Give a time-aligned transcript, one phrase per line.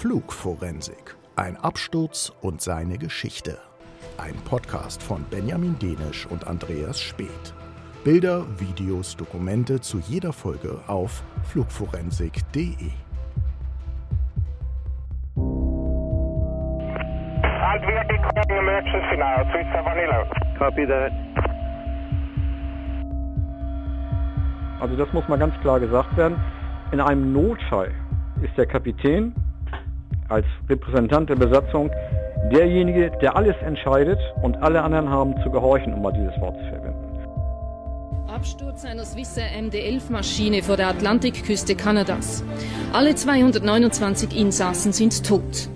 [0.00, 1.16] Flugforensik.
[1.34, 3.58] Ein Absturz und seine Geschichte.
[4.16, 7.52] Ein Podcast von Benjamin Denisch und Andreas Speth.
[8.04, 12.92] Bilder, Videos, Dokumente zu jeder Folge auf flugforensik.de.
[17.42, 20.30] Adriatic calling emergency now, Swiss Vanilla.
[20.60, 21.10] Copy that.
[24.80, 26.40] Also das muss mal ganz klar gesagt werden.
[26.92, 27.92] In einem Notfall
[28.40, 29.34] ist der Kapitän
[30.28, 31.90] als Repräsentant der Besatzung
[32.52, 36.64] derjenige, der alles entscheidet und alle anderen haben zu gehorchen, um mal dieses Wort zu
[36.68, 37.08] verwenden.
[38.28, 42.44] Absturz einer Swissair MD-11-Maschine vor der Atlantikküste Kanadas.
[42.92, 45.68] Alle 229 Insassen sind tot.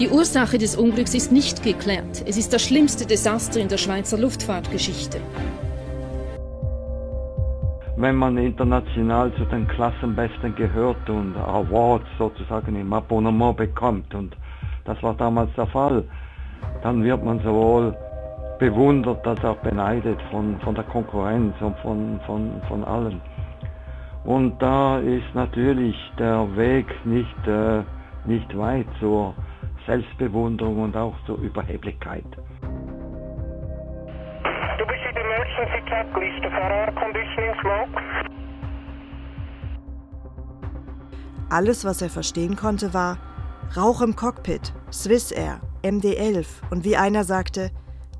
[0.00, 2.24] Die Ursache des Unglücks ist nicht geklärt.
[2.26, 5.20] Es ist das schlimmste Desaster in der Schweizer Luftfahrtgeschichte.
[8.04, 14.36] Wenn man international zu den Klassenbesten gehört und Awards sozusagen im Abonnement bekommt, und
[14.84, 16.04] das war damals der Fall,
[16.82, 17.96] dann wird man sowohl
[18.58, 23.22] bewundert als auch beneidet von, von der Konkurrenz und von, von, von allen.
[24.24, 27.84] Und da ist natürlich der Weg nicht, äh,
[28.26, 29.32] nicht weit zur
[29.86, 32.26] Selbstbewunderung und auch zur Überheblichkeit.
[35.24, 37.88] Emergency Checkliste for air conditioning smoke.
[41.48, 43.16] Alles, was er verstehen konnte, war
[43.74, 47.70] Rauch im Cockpit, Swissair, MD-11 und wie einer sagte,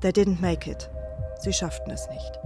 [0.01, 0.89] they didn't make it.
[1.41, 2.39] Sie schafften es nicht.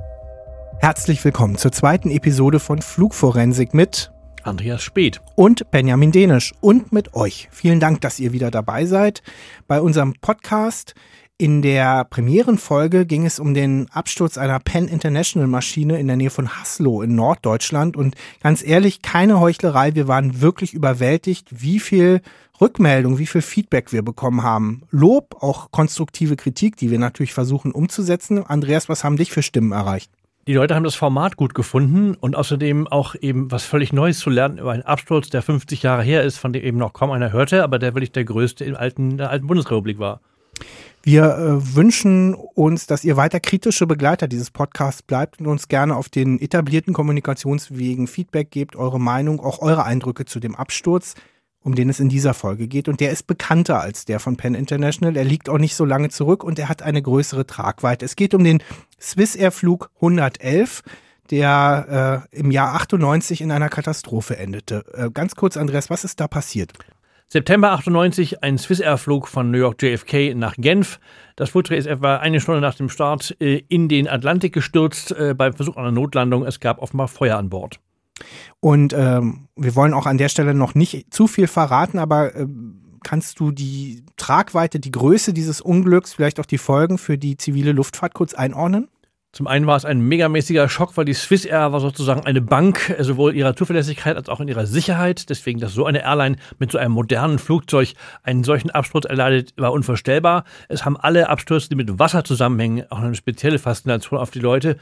[0.80, 4.12] Herzlich willkommen zur zweiten Episode von Flugforensik mit
[4.44, 5.22] Andreas Speth.
[5.36, 7.48] und Benjamin Denisch und mit euch.
[7.52, 9.22] Vielen Dank, dass ihr wieder dabei seid
[9.68, 10.96] bei unserem Podcast.
[11.42, 16.32] In der Premierenfolge ging es um den Absturz einer Penn International Maschine in der Nähe
[16.32, 22.20] von Haslo in Norddeutschland und ganz ehrlich, keine Heuchlerei, wir waren wirklich überwältigt, wie viel
[22.60, 24.82] Rückmeldung, wie viel Feedback wir bekommen haben.
[24.92, 28.46] Lob, auch konstruktive Kritik, die wir natürlich versuchen umzusetzen.
[28.46, 30.12] Andreas, was haben dich für Stimmen erreicht?
[30.46, 34.30] Die Leute haben das Format gut gefunden und außerdem auch eben was völlig Neues zu
[34.30, 37.32] lernen über einen Absturz, der 50 Jahre her ist, von dem eben noch kaum einer
[37.32, 38.74] hörte, aber der wirklich der größte in
[39.18, 40.20] der alten Bundesrepublik war.
[41.02, 45.96] Wir äh, wünschen uns, dass ihr weiter kritische Begleiter dieses Podcasts bleibt und uns gerne
[45.96, 51.16] auf den etablierten Kommunikationswegen Feedback gebt, eure Meinung, auch eure Eindrücke zu dem Absturz,
[51.62, 52.90] um den es in dieser Folge geht.
[52.90, 55.16] Und der ist bekannter als der von Penn International.
[55.16, 58.06] Er liegt auch nicht so lange zurück und er hat eine größere Tragweite.
[58.06, 58.62] Es geht um den
[59.00, 60.84] Swissair Flug 111
[61.32, 64.84] der äh, im Jahr 98 in einer Katastrophe endete.
[64.94, 66.74] Äh, ganz kurz, Andreas, was ist da passiert?
[67.32, 71.00] September 98 ein Swissair-Flug von New York JFK nach Genf.
[71.36, 75.36] Das Flugzeug ist etwa eine Stunde nach dem Start äh, in den Atlantik gestürzt äh,
[75.38, 76.44] beim Versuch einer Notlandung.
[76.44, 77.80] Es gab offenbar Feuer an Bord.
[78.62, 82.98] Und ähm, wir wollen auch an der Stelle noch nicht zu viel verraten, aber ähm,
[83.04, 87.74] kannst du die Tragweite, die Größe dieses Unglücks, vielleicht auch die Folgen für die zivile
[87.74, 88.90] Luftfahrt kurz einordnen?
[89.32, 93.04] Zum einen war es ein megamäßiger Schock, weil die Swissair war sozusagen eine Bank, äh,
[93.04, 95.30] sowohl ihrer Zuverlässigkeit als auch in ihrer Sicherheit.
[95.30, 99.72] Deswegen, dass so eine Airline mit so einem modernen Flugzeug einen solchen Absturz erleidet, war
[99.72, 100.46] unvorstellbar.
[100.68, 104.78] Es haben alle Abstürze, die mit Wasser zusammenhängen, auch eine spezielle Faszination auf die Leute.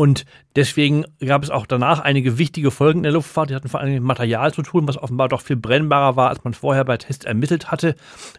[0.00, 0.24] Und
[0.56, 3.50] deswegen gab es auch danach einige wichtige Folgen in der Luftfahrt.
[3.50, 6.42] Die hatten vor allem mit Material zu tun, was offenbar doch viel brennbarer war, als
[6.42, 7.96] man vorher bei Tests ermittelt hatte.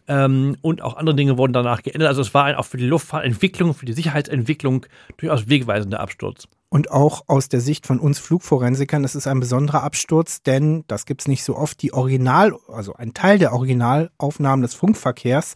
[0.08, 2.08] Ähm, und auch andere Dinge wurden danach geändert.
[2.08, 6.48] Also es war ein, auch für die Luftfahrtentwicklung, für die Sicherheitsentwicklung durchaus wegweisender Absturz.
[6.70, 11.06] Und auch aus der Sicht von uns Flugforensikern ist es ein besonderer Absturz, denn das
[11.06, 11.82] gibt's nicht so oft.
[11.82, 15.56] Die Original, also ein Teil der Originalaufnahmen des Funkverkehrs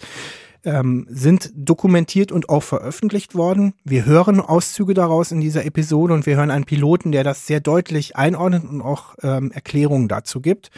[0.66, 3.74] ähm, sind dokumentiert und auch veröffentlicht worden.
[3.86, 7.62] Wir hören Auszüge daraus in dieser Episode und wir hören einen Piloten, der das sehr
[7.62, 10.72] deutlich einordnet und auch ähm, Erklärungen dazu gibt.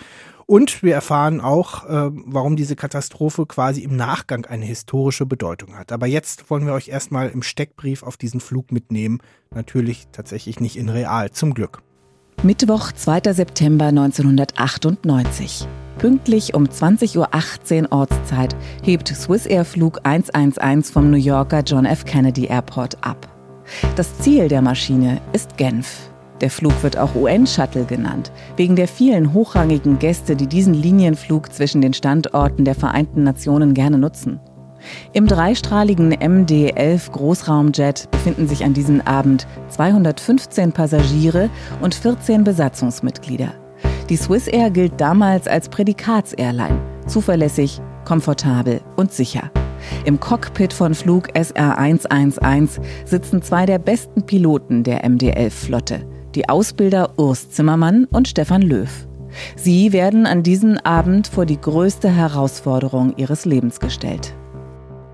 [0.49, 5.91] Und wir erfahren auch, äh, warum diese Katastrophe quasi im Nachgang eine historische Bedeutung hat.
[5.91, 9.19] Aber jetzt wollen wir euch erstmal im Steckbrief auf diesen Flug mitnehmen.
[9.53, 11.81] Natürlich tatsächlich nicht in real, zum Glück.
[12.43, 13.33] Mittwoch, 2.
[13.33, 15.67] September 1998.
[15.97, 17.17] Pünktlich um 20.18
[17.83, 22.05] Uhr Ortszeit hebt Swissair Flug 111 vom New Yorker John F.
[22.05, 23.27] Kennedy Airport ab.
[23.97, 26.09] Das Ziel der Maschine ist Genf.
[26.41, 31.81] Der Flug wird auch UN-Shuttle genannt, wegen der vielen hochrangigen Gäste, die diesen Linienflug zwischen
[31.81, 34.39] den Standorten der Vereinten Nationen gerne nutzen.
[35.13, 41.49] Im dreistrahligen MD-11 Großraumjet befinden sich an diesem Abend 215 Passagiere
[41.81, 43.53] und 14 Besatzungsmitglieder.
[44.09, 49.51] Die Swissair gilt damals als Prädikats-Airline, zuverlässig, komfortabel und sicher.
[50.05, 56.05] Im Cockpit von Flug SR111 sitzen zwei der besten Piloten der MD-11-Flotte,
[56.37, 59.07] die Ausbilder Urs Zimmermann und Stefan Löw.
[59.55, 64.35] Sie werden an diesem Abend vor die größte Herausforderung ihres Lebens gestellt.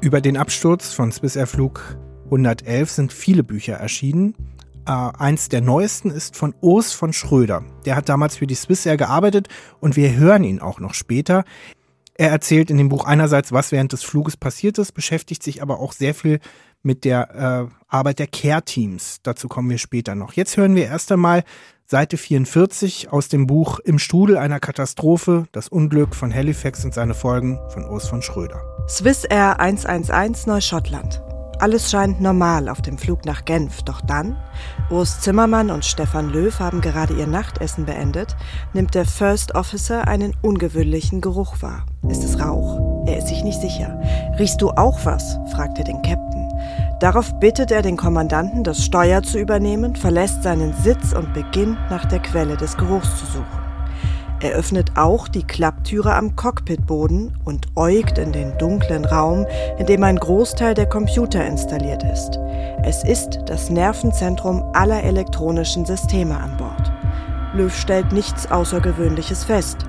[0.02, 4.36] Über den Absturz von Swissair Flug 111 sind viele Bücher erschienen.
[4.86, 7.64] Äh, eins der neuesten ist von Urs von Schröder.
[7.86, 9.48] Der hat damals für die Swissair gearbeitet
[9.80, 11.46] und wir hören ihn auch noch später.
[12.16, 15.80] Er erzählt in dem Buch einerseits, was während des Fluges passiert ist, beschäftigt sich aber
[15.80, 16.42] auch sehr viel
[16.84, 19.20] mit der äh, Arbeit der Care-Teams.
[19.24, 20.34] Dazu kommen wir später noch.
[20.34, 21.44] Jetzt hören wir erst einmal
[21.86, 27.14] Seite 44 aus dem Buch Im Strudel einer Katastrophe, das Unglück von Halifax und seine
[27.14, 28.62] Folgen von Urs von Schröder.
[28.88, 31.22] Swiss Air 111 Neuschottland.
[31.60, 34.36] Alles scheint normal auf dem Flug nach Genf, doch dann,
[34.90, 38.36] Urs Zimmermann und Stefan Löw haben gerade ihr Nachtessen beendet,
[38.74, 41.86] nimmt der First Officer einen ungewöhnlichen Geruch wahr.
[42.10, 43.06] Ist es Rauch?
[43.08, 43.98] Er ist sich nicht sicher.
[44.40, 45.38] Riechst du auch was?
[45.54, 46.43] fragt er den Captain.
[47.04, 52.06] Darauf bittet er den Kommandanten, das Steuer zu übernehmen, verlässt seinen Sitz und beginnt nach
[52.06, 53.60] der Quelle des Geruchs zu suchen.
[54.40, 59.46] Er öffnet auch die Klapptüre am Cockpitboden und äugt in den dunklen Raum,
[59.78, 62.40] in dem ein Großteil der Computer installiert ist.
[62.84, 66.90] Es ist das Nervenzentrum aller elektronischen Systeme an Bord.
[67.54, 69.80] Löw stellt nichts Außergewöhnliches fest.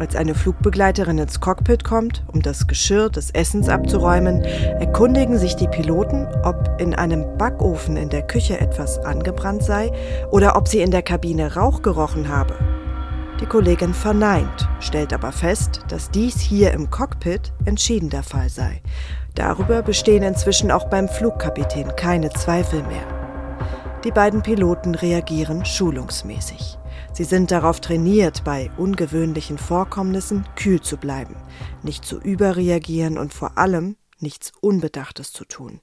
[0.00, 5.68] Als eine Flugbegleiterin ins Cockpit kommt, um das Geschirr des Essens abzuräumen, erkundigen sich die
[5.68, 9.92] Piloten, ob in einem Backofen in der Küche etwas angebrannt sei
[10.30, 12.54] oder ob sie in der Kabine Rauch gerochen habe.
[13.42, 18.80] Die Kollegin verneint, stellt aber fest, dass dies hier im Cockpit entschieden der Fall sei.
[19.34, 23.04] Darüber bestehen inzwischen auch beim Flugkapitän keine Zweifel mehr.
[24.04, 26.79] Die beiden Piloten reagieren schulungsmäßig.
[27.12, 31.36] Sie sind darauf trainiert, bei ungewöhnlichen Vorkommnissen kühl zu bleiben,
[31.82, 35.80] nicht zu überreagieren und vor allem nichts Unbedachtes zu tun.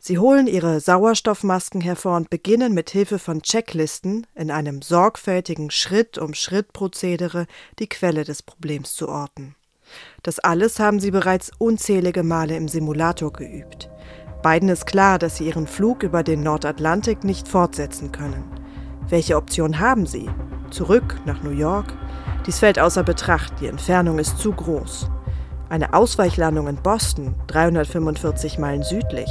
[0.00, 7.46] Sie holen ihre Sauerstoffmasken hervor und beginnen mit Hilfe von Checklisten in einem sorgfältigen Schritt-um-Schritt-Prozedere
[7.78, 9.54] die Quelle des Problems zu orten.
[10.22, 13.90] Das alles haben sie bereits unzählige Male im Simulator geübt.
[14.42, 18.57] Beiden ist klar, dass sie ihren Flug über den Nordatlantik nicht fortsetzen können.
[19.08, 20.28] Welche Option haben sie?
[20.70, 21.94] Zurück nach New York?
[22.46, 25.10] Dies fällt außer Betracht, die Entfernung ist zu groß.
[25.68, 29.30] Eine Ausweichlandung in Boston, 345 Meilen südlich,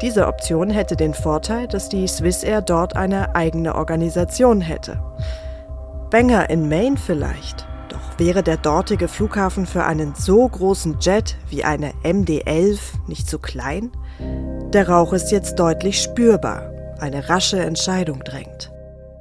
[0.00, 4.98] diese Option hätte den Vorteil, dass die Swissair dort eine eigene Organisation hätte.
[6.08, 7.68] Banger in Maine vielleicht.
[7.90, 13.38] Doch wäre der dortige Flughafen für einen so großen Jet wie eine MD-11 nicht zu
[13.38, 13.90] klein?
[14.72, 16.72] Der Rauch ist jetzt deutlich spürbar.
[16.98, 18.72] Eine rasche Entscheidung drängt.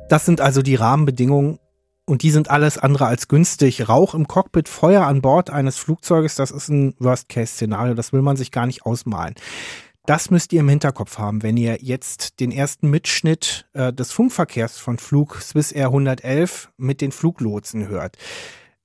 [0.10, 1.60] Das sind also die Rahmenbedingungen
[2.06, 3.88] und die sind alles andere als günstig.
[3.88, 8.36] Rauch im Cockpit, Feuer an Bord eines Flugzeuges, das ist ein Worst-Case-Szenario, das will man
[8.36, 9.36] sich gar nicht ausmalen.
[10.08, 14.80] Das müsst ihr im Hinterkopf haben, wenn ihr jetzt den ersten Mitschnitt äh, des Funkverkehrs
[14.80, 18.18] von Flug Swiss Air 111 mit den Fluglotsen hört.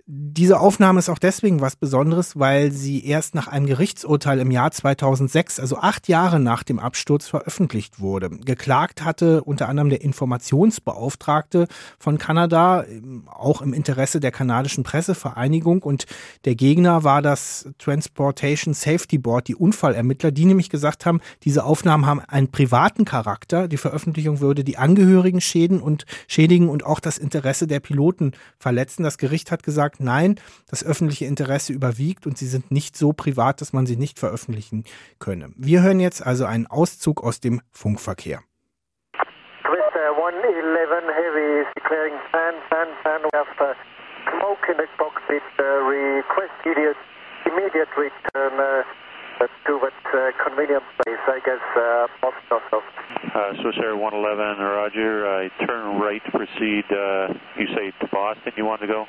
[0.07, 4.71] Diese Aufnahme ist auch deswegen was Besonderes, weil sie erst nach einem Gerichtsurteil im Jahr
[4.71, 8.29] 2006, also acht Jahre nach dem Absturz, veröffentlicht wurde.
[8.29, 11.69] Geklagt hatte unter anderem der Informationsbeauftragte
[11.99, 12.85] von Kanada,
[13.29, 15.83] auch im Interesse der kanadischen Pressevereinigung.
[15.83, 16.05] Und
[16.45, 22.05] der Gegner war das Transportation Safety Board, die Unfallermittler, die nämlich gesagt haben, diese Aufnahmen
[22.05, 23.69] haben einen privaten Charakter.
[23.69, 29.03] Die Veröffentlichung würde die Angehörigen schäden und schädigen und auch das Interesse der Piloten verletzen.
[29.03, 33.13] Das Gericht hat gesagt, sagt, nein, das öffentliche Interesse überwiegt und sie sind nicht so
[33.13, 34.85] privat, dass man sie nicht veröffentlichen
[35.19, 35.51] könne.
[35.57, 38.41] Wir hören jetzt also einen Auszug aus dem Funkverkehr.
[39.63, 43.75] Twister 111 Heavy is declaring fan, fan, fan after
[44.31, 45.43] smoke in the cockpit.
[45.59, 46.97] Uh, request immediate,
[47.47, 48.83] immediate return uh,
[49.67, 52.83] to that uh, convenient place, I guess, uh, Boston or
[53.35, 55.27] uh, Swiss Air 111, Roger.
[55.27, 56.85] I turn right to proceed.
[56.91, 59.07] Uh, you say to Boston you want to go?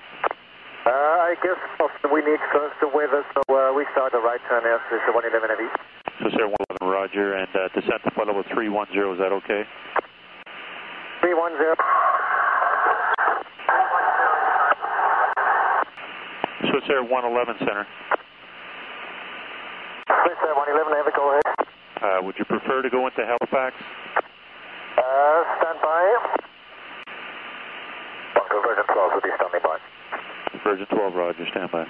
[0.86, 1.58] Uh, I guess
[2.14, 5.50] we need first the weather, so uh, we start the right turn here, so 111
[5.50, 5.66] heavy.
[6.22, 9.66] So Sierra 111, roger, and uh, descent to flight level 310, is that okay?
[11.26, 11.74] 310.
[16.70, 17.90] Swiss Air 111 Center.
[20.06, 21.50] Swiss Air 111, have a go ahead.
[21.98, 23.74] Uh, would you prefer to go into Halifax?
[25.02, 26.04] Uh, stand by.
[28.38, 29.82] Bunker Virgin 12 will be standing by.
[30.66, 31.86] Virgin 12, roger, stand by.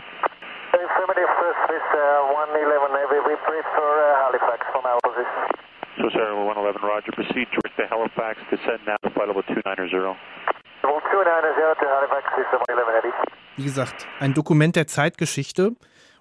[0.76, 1.32] Affirmative,
[1.64, 5.48] Swiss uh, 111 Navy, we uh, Halifax from our position.
[5.96, 9.96] Swiss Air 111, roger, proceed direct to Halifax, descend now to flight level 290.
[9.96, 13.12] Level 290 to Halifax, Swiss 111 Navy.
[13.56, 15.72] Wie gesagt, ein Dokument der Zeitgeschichte.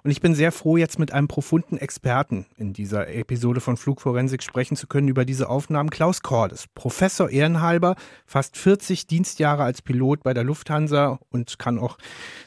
[0.07, 4.43] Und ich bin sehr froh, jetzt mit einem profunden Experten in dieser Episode von Flugforensik
[4.43, 5.89] sprechen zu können über diese Aufnahmen.
[5.89, 7.97] Klaus Cordes, Professor Ehrenhalber,
[8.27, 11.97] fast 40 Dienstjahre als Pilot bei der Lufthansa und kann auch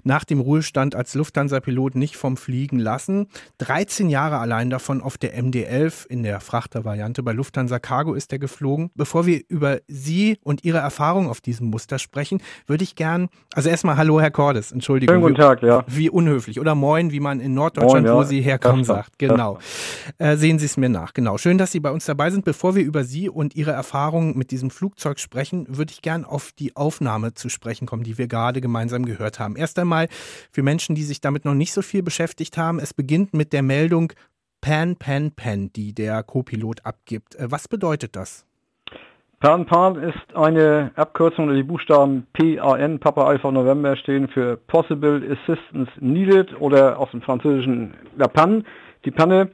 [0.03, 3.25] nach dem Ruhestand als Lufthansa-Pilot nicht vom Fliegen lassen.
[3.57, 8.37] 13 Jahre allein davon auf der MD-11 in der Frachtervariante bei Lufthansa Cargo ist er
[8.37, 8.91] geflogen.
[8.93, 13.67] Bevor wir über Sie und Ihre Erfahrung auf diesem Muster sprechen, würde ich gern, also
[13.69, 15.15] erstmal Hallo Herr Cordes, Entschuldigung.
[15.15, 15.83] Schönen guten Tag, ja.
[15.87, 16.59] Wie unhöflich.
[16.59, 18.19] Oder Moin, wie man in Norddeutschland, Moin, ja.
[18.19, 19.17] wo Sie herkommen, sagt.
[19.19, 19.59] Genau.
[20.17, 21.13] Äh, sehen Sie es mir nach.
[21.13, 21.37] Genau.
[21.37, 22.45] Schön, dass Sie bei uns dabei sind.
[22.45, 26.51] Bevor wir über Sie und Ihre Erfahrungen mit diesem Flugzeug sprechen, würde ich gern auf
[26.51, 29.55] die Aufnahme zu sprechen kommen, die wir gerade gemeinsam gehört haben.
[29.55, 30.07] Erst einmal
[30.51, 32.79] für Menschen, die sich damit noch nicht so viel beschäftigt haben.
[32.79, 34.13] Es beginnt mit der Meldung
[34.61, 37.35] Pan, Pan, Pan, die der Co-Pilot abgibt.
[37.35, 38.46] Äh, was bedeutet das?
[39.39, 45.21] Pan Pan ist eine Abkürzung, oder die Buchstaben PAN, Papa Alpha November, stehen für Possible
[45.31, 48.63] Assistance Needed oder aus dem Französischen La Panne,
[49.05, 49.51] die Panne,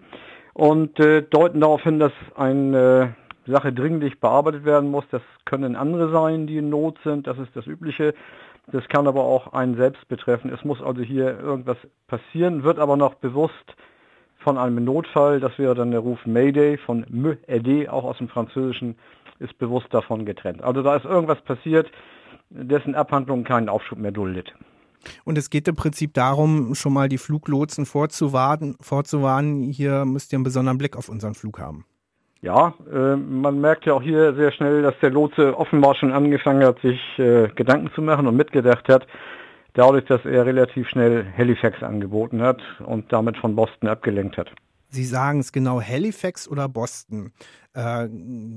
[0.54, 5.04] und äh, deuten darauf hin, dass eine Sache dringlich bearbeitet werden muss.
[5.12, 8.14] Das können andere sein, die in Not sind, das ist das Übliche.
[8.68, 10.50] Das kann aber auch einen selbst betreffen.
[10.50, 13.76] Es muss also hier irgendwas passieren, wird aber noch bewusst
[14.38, 18.96] von einem Notfall, das wäre dann der Ruf Mayday von MED, auch aus dem Französischen,
[19.40, 20.62] ist bewusst davon getrennt.
[20.64, 21.92] Also da ist irgendwas passiert,
[22.50, 24.54] dessen Abhandlung keinen Aufschub mehr duldet.
[25.26, 29.64] Und es geht im Prinzip darum, schon mal die Fluglotsen vorzuwarnen, vorzuwarnen.
[29.64, 31.86] Hier müsst ihr einen besonderen Blick auf unseren Flug haben.
[32.42, 36.66] Ja, äh, man merkt ja auch hier sehr schnell, dass der Lotse offenbar schon angefangen
[36.66, 39.08] hat, sich äh, Gedanken zu machen und mitgedacht hat,
[39.74, 44.52] dadurch, dass er relativ schnell Halifax angeboten hat und damit von Boston abgelenkt hat.
[44.90, 47.32] Sie sagen es genau, Halifax oder Boston.
[47.74, 48.08] Äh,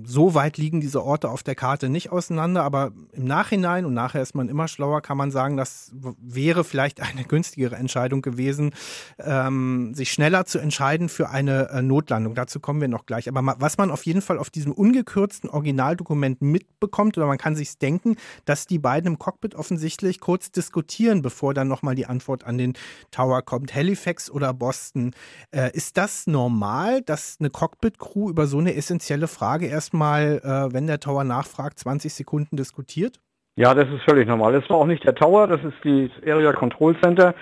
[0.04, 4.20] so weit liegen diese Orte auf der Karte nicht auseinander, aber im Nachhinein, und nachher
[4.20, 8.74] ist man immer schlauer, kann man sagen, das wäre vielleicht eine günstigere Entscheidung gewesen,
[9.18, 12.34] ähm, sich schneller zu entscheiden für eine äh, Notlandung.
[12.34, 13.26] Dazu kommen wir noch gleich.
[13.28, 17.78] Aber was man auf jeden Fall auf diesem ungekürzten Originaldokument mitbekommt, oder man kann sich
[17.78, 22.58] denken, dass die beiden im Cockpit offensichtlich kurz diskutieren, bevor dann nochmal die Antwort an
[22.58, 22.74] den
[23.12, 23.74] Tower kommt.
[23.74, 25.14] Halifax oder Boston.
[25.52, 30.74] Äh, ist das normal, dass eine Cockpit-Crew über so eine essentielle essentielle Frage erstmal, äh,
[30.74, 33.20] wenn der Tower nachfragt, 20 Sekunden diskutiert?
[33.56, 34.52] Ja, das ist völlig normal.
[34.52, 37.34] Das war auch nicht der Tower, das ist die Area Control Center.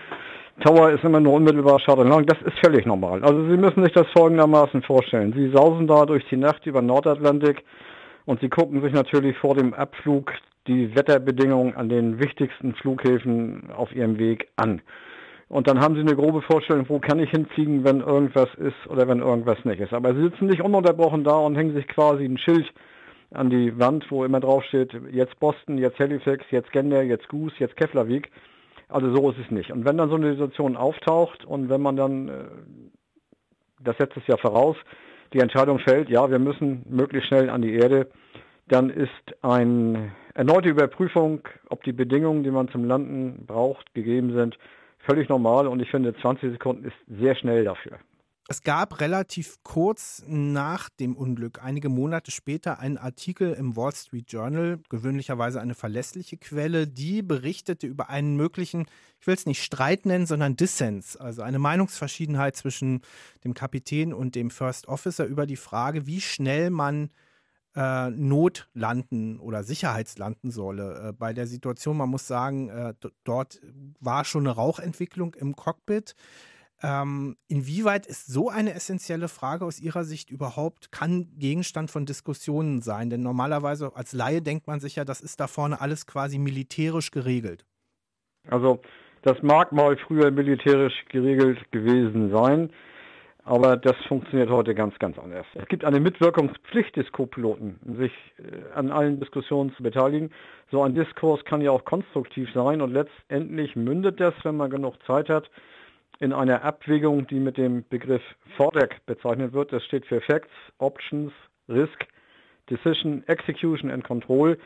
[0.61, 2.27] Tower ist immer nur unmittelbar Schadenlang.
[2.27, 3.25] Das ist völlig normal.
[3.25, 5.33] Also Sie müssen sich das folgendermaßen vorstellen.
[5.33, 7.65] Sie sausen da durch die Nacht über Nordatlantik
[8.27, 10.33] und Sie gucken sich natürlich vor dem Abflug
[10.67, 14.83] die Wetterbedingungen an den wichtigsten Flughäfen auf Ihrem Weg an.
[15.49, 19.07] Und dann haben Sie eine grobe Vorstellung, wo kann ich hinfliegen, wenn irgendwas ist oder
[19.09, 19.93] wenn irgendwas nicht ist.
[19.93, 22.67] Aber Sie sitzen nicht ununterbrochen da und hängen sich quasi ein Schild
[23.33, 27.77] an die Wand, wo immer draufsteht, jetzt Boston, jetzt Halifax, jetzt Gender, jetzt Goose, jetzt
[27.77, 28.31] Keflavik.
[28.89, 29.71] Also so ist es nicht.
[29.71, 32.45] Und wenn dann so eine Situation auftaucht und wenn man dann, äh,
[33.83, 34.77] das setzt es ja voraus,
[35.33, 38.09] die Entscheidung fällt, ja, wir müssen möglichst schnell an die Erde,
[38.69, 39.11] dann ist
[39.43, 44.57] eine erneute Überprüfung, ob die Bedingungen, die man zum Landen braucht, gegeben sind
[45.07, 47.99] völlig normal und ich finde 20 Sekunden ist sehr schnell dafür.
[48.47, 54.31] Es gab relativ kurz nach dem Unglück, einige Monate später, einen Artikel im Wall Street
[54.31, 58.85] Journal, gewöhnlicherweise eine verlässliche Quelle, die berichtete über einen möglichen,
[59.19, 63.01] ich will es nicht Streit nennen, sondern Dissens, also eine Meinungsverschiedenheit zwischen
[63.45, 67.09] dem Kapitän und dem First Officer über die Frage, wie schnell man
[67.77, 71.09] äh, Notlanden oder Sicherheitslanden solle.
[71.09, 73.61] Äh, bei der Situation, man muss sagen, äh, dort
[74.01, 76.15] war schon eine Rauchentwicklung im Cockpit.
[76.83, 82.83] Ähm, inwieweit ist so eine essentielle Frage aus Ihrer Sicht überhaupt, kann Gegenstand von Diskussionen
[82.83, 83.11] sein?
[83.11, 87.11] Denn normalerweise als Laie denkt man sich ja, das ist da vorne alles quasi militärisch
[87.11, 87.65] geregelt.
[88.49, 88.81] Also
[89.23, 92.71] das mag mal früher militärisch geregelt gewesen sein.
[93.47, 95.45] Aber das funktioniert heute ganz, ganz anders.
[95.55, 100.31] Es gibt eine Mitwirkungspflicht des Co-Piloten, sich äh, an allen Diskussionen zu beteiligen.
[100.71, 104.95] So ein Diskurs kann ja auch konstruktiv sein und letztendlich mündet das, wenn man genug
[105.07, 105.51] Zeit hat,
[106.21, 108.23] in einer Abwägung, die mit dem Begriff
[108.57, 109.73] FORDEC bezeichnet wird.
[109.73, 111.33] Das steht für Facts, Options,
[111.69, 112.07] Risk,
[112.71, 114.57] Decision, Execution and Control.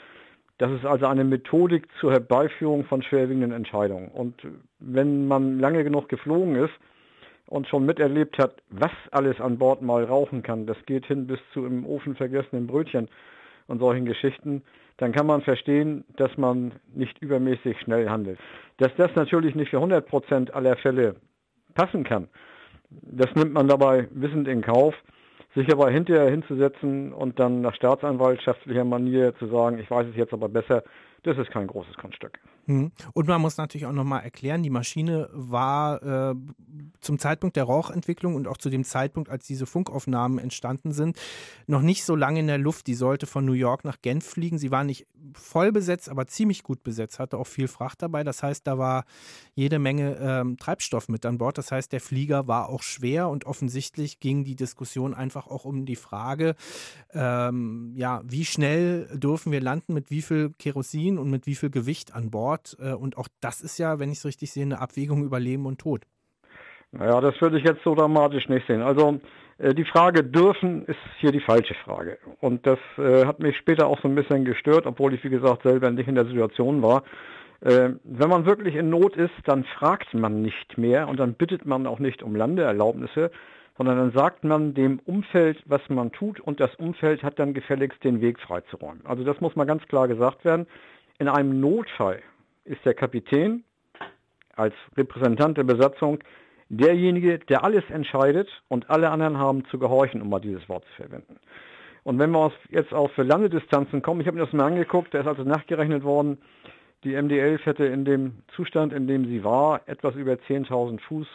[0.58, 4.08] Das ist also eine Methodik zur Herbeiführung von schwerwiegenden Entscheidungen.
[4.08, 4.40] Und
[4.78, 6.74] wenn man lange genug geflogen ist,
[7.48, 11.40] und schon miterlebt hat, was alles an Bord mal rauchen kann, das geht hin bis
[11.52, 13.08] zu im Ofen vergessenen Brötchen
[13.66, 14.62] und solchen Geschichten,
[14.98, 18.38] dann kann man verstehen, dass man nicht übermäßig schnell handelt.
[18.78, 21.16] Dass das natürlich nicht für 100 Prozent aller Fälle
[21.74, 22.28] passen kann,
[22.90, 24.94] das nimmt man dabei wissend in Kauf.
[25.54, 30.32] Sich aber hinterher hinzusetzen und dann nach staatsanwaltschaftlicher Manier zu sagen, ich weiß es jetzt
[30.32, 30.84] aber besser,
[31.22, 32.38] das ist kein großes Kunststück.
[32.68, 32.92] Hm.
[33.14, 36.34] Und man muss natürlich auch nochmal erklären, die Maschine war äh,
[37.00, 41.18] zum Zeitpunkt der Rauchentwicklung und auch zu dem Zeitpunkt, als diese Funkaufnahmen entstanden sind,
[41.66, 42.86] noch nicht so lange in der Luft.
[42.86, 44.58] Die sollte von New York nach Genf fliegen.
[44.58, 48.22] Sie war nicht voll besetzt, aber ziemlich gut besetzt, hatte auch viel Fracht dabei.
[48.22, 49.04] Das heißt, da war
[49.54, 51.56] jede Menge ähm, Treibstoff mit an Bord.
[51.56, 55.86] Das heißt, der Flieger war auch schwer und offensichtlich ging die Diskussion einfach auch um
[55.86, 56.54] die Frage,
[57.12, 61.70] ähm, ja, wie schnell dürfen wir landen, mit wie viel Kerosin und mit wie viel
[61.70, 62.57] Gewicht an Bord.
[62.58, 62.76] Ort.
[62.80, 65.66] Äh, und auch das ist ja, wenn ich es richtig sehe, eine Abwägung über Leben
[65.66, 66.02] und Tod.
[66.90, 68.82] Naja, das würde ich jetzt so dramatisch nicht sehen.
[68.82, 69.20] Also
[69.58, 72.18] äh, die Frage dürfen ist hier die falsche Frage.
[72.40, 75.62] Und das äh, hat mich später auch so ein bisschen gestört, obwohl ich, wie gesagt,
[75.62, 77.02] selber nicht in der Situation war.
[77.60, 81.88] Wenn man wirklich in Not ist, dann fragt man nicht mehr und dann bittet man
[81.88, 83.32] auch nicht um Landeerlaubnisse,
[83.76, 88.04] sondern dann sagt man dem Umfeld, was man tut und das Umfeld hat dann gefälligst
[88.04, 89.04] den Weg freizuräumen.
[89.06, 90.68] Also das muss mal ganz klar gesagt werden.
[91.18, 92.22] In einem Notfall
[92.68, 93.64] ist der Kapitän
[94.56, 96.18] als Repräsentant der Besatzung
[96.68, 101.02] derjenige, der alles entscheidet und alle anderen haben zu gehorchen, um mal dieses Wort zu
[101.02, 101.38] verwenden.
[102.04, 105.20] Und wenn wir jetzt auch für Landedistanzen kommen, ich habe mir das mal angeguckt, da
[105.20, 106.38] ist also nachgerechnet worden,
[107.04, 111.28] die MD-11 hätte in dem Zustand, in dem sie war, etwas über 10.000 Fuß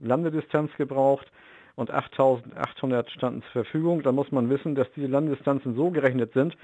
[0.00, 1.26] Landedistanz gebraucht
[1.74, 4.02] und 8.800 standen zur Verfügung.
[4.02, 6.56] Da muss man wissen, dass diese Landedistanzen so gerechnet sind,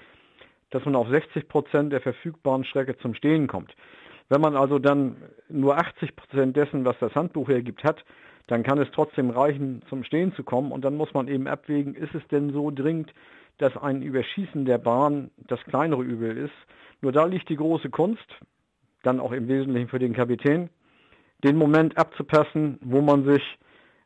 [0.71, 3.75] dass man auf 60 Prozent der verfügbaren Strecke zum Stehen kommt.
[4.28, 5.16] Wenn man also dann
[5.49, 8.04] nur 80 Prozent dessen, was das Handbuch hergibt, hat,
[8.47, 10.73] dann kann es trotzdem reichen, zum Stehen zu kommen.
[10.73, 13.12] Und dann muss man eben abwägen, ist es denn so dringend,
[13.59, 16.54] dass ein Überschießen der Bahn das kleinere Übel ist.
[17.00, 18.26] Nur da liegt die große Kunst,
[19.02, 20.71] dann auch im Wesentlichen für den Kapitän,
[21.43, 23.43] den Moment abzupassen, wo man sich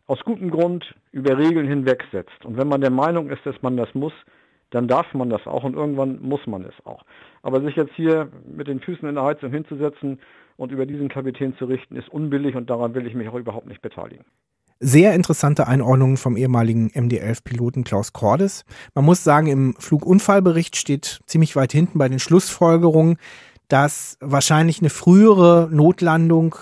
[0.07, 2.45] aus gutem Grund über Regeln hinwegsetzt.
[2.45, 4.13] Und wenn man der Meinung ist, dass man das muss,
[4.71, 7.05] dann darf man das auch und irgendwann muss man es auch.
[7.43, 10.21] Aber sich jetzt hier mit den Füßen in der Heizung hinzusetzen
[10.57, 13.67] und über diesen Kapitän zu richten, ist unbillig und daran will ich mich auch überhaupt
[13.67, 14.25] nicht beteiligen.
[14.81, 18.65] Sehr interessante Einordnung vom ehemaligen MD-11-Piloten Klaus Cordes.
[18.95, 23.17] Man muss sagen, im Flugunfallbericht steht ziemlich weit hinten bei den Schlussfolgerungen,
[23.67, 26.55] dass wahrscheinlich eine frühere Notlandung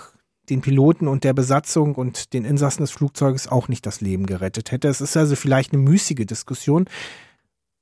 [0.49, 4.71] den Piloten und der Besatzung und den Insassen des Flugzeuges auch nicht das Leben gerettet
[4.71, 4.87] hätte.
[4.87, 6.85] Es ist also vielleicht eine müßige Diskussion.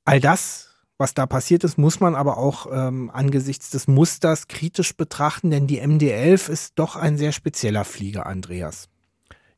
[0.06, 4.96] All das, was da passiert ist, muss man aber auch ähm, angesichts des Musters kritisch
[4.96, 8.88] betrachten, denn die MD-11 ist doch ein sehr spezieller Flieger, Andreas.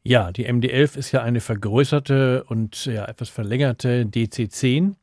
[0.04, 4.94] Ja, die MD-11 ist ja eine vergrößerte und ja, etwas verlängerte DC-10.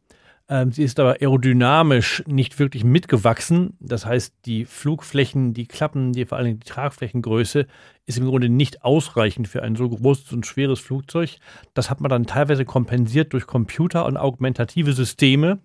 [0.49, 3.79] Ähm, sie ist aber aerodynamisch nicht wirklich mitgewachsen.
[3.81, 7.67] Das heißt, die Flugflächen, die Klappen, die vor allem die Tragflächengröße
[8.07, 11.37] ist im Grunde nicht ausreichend für ein so großes und schweres Flugzeug.
[11.73, 15.61] Das hat man dann teilweise kompensiert durch Computer und augmentative Systeme,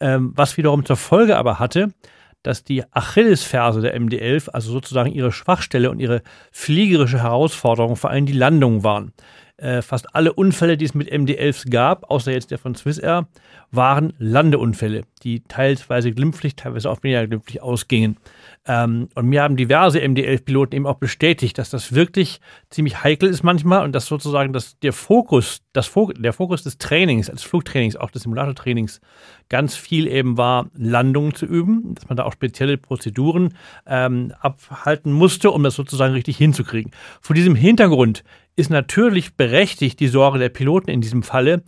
[0.00, 1.88] ähm, was wiederum zur Folge aber hatte,
[2.42, 8.26] dass die Achillesferse der MD-11, also sozusagen ihre Schwachstelle und ihre fliegerische Herausforderung vor allem
[8.26, 9.12] die Landung waren.
[9.56, 13.26] Äh, fast alle Unfälle, die es mit MD-11s gab, außer jetzt der von Swissair,
[13.70, 18.16] waren Landeunfälle, die teilweise glimpflich, teilweise auch weniger glimpflich ausgingen.
[18.66, 23.42] Ähm, und mir haben diverse MD-11-Piloten eben auch bestätigt, dass das wirklich ziemlich heikel ist
[23.42, 27.96] manchmal und dass sozusagen das, der Fokus, das Fok der Fokus des Trainings, des Flugtrainings,
[27.96, 29.00] auch des Simulatortrainings,
[29.50, 33.54] ganz viel eben war, Landungen zu üben, dass man da auch spezielle Prozeduren
[33.86, 36.92] ähm, abhalten musste, um das sozusagen richtig hinzukriegen.
[37.20, 38.24] Vor diesem Hintergrund
[38.56, 41.62] ist natürlich berechtigt die Sorge der Piloten in diesem Falle,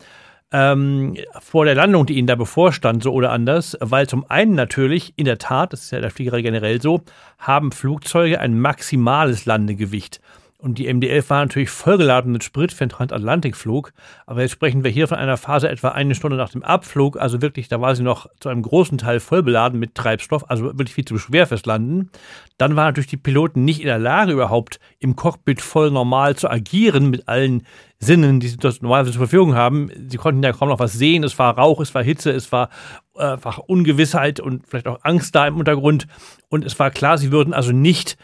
[0.53, 5.13] ähm, vor der Landung, die ihnen da bevorstand, so oder anders, weil zum einen natürlich,
[5.17, 7.03] in der Tat, das ist ja der Fliegerei generell so,
[7.39, 10.21] haben Flugzeuge ein maximales Landegewicht.
[10.61, 13.93] Und die MD-11 war natürlich vollgeladen mit Sprit für den Transatlantikflug.
[14.27, 17.19] Aber jetzt sprechen wir hier von einer Phase etwa eine Stunde nach dem Abflug.
[17.19, 20.95] Also wirklich, da war sie noch zu einem großen Teil vollbeladen mit Treibstoff, also wirklich
[20.95, 22.11] viel zu schwer fürs Landen.
[22.59, 26.51] Dann waren natürlich die Piloten nicht in der Lage, überhaupt im Cockpit voll normal zu
[26.51, 27.67] agieren mit allen
[27.99, 29.91] Sinnen, die sie normalerweise zur Verfügung haben.
[30.09, 31.25] Sie konnten ja kaum noch was sehen.
[31.25, 32.69] Es war Rauch, es war Hitze, es war
[33.15, 36.07] äh, einfach Ungewissheit und vielleicht auch Angst da im Untergrund.
[36.49, 38.17] Und es war klar, sie würden also nicht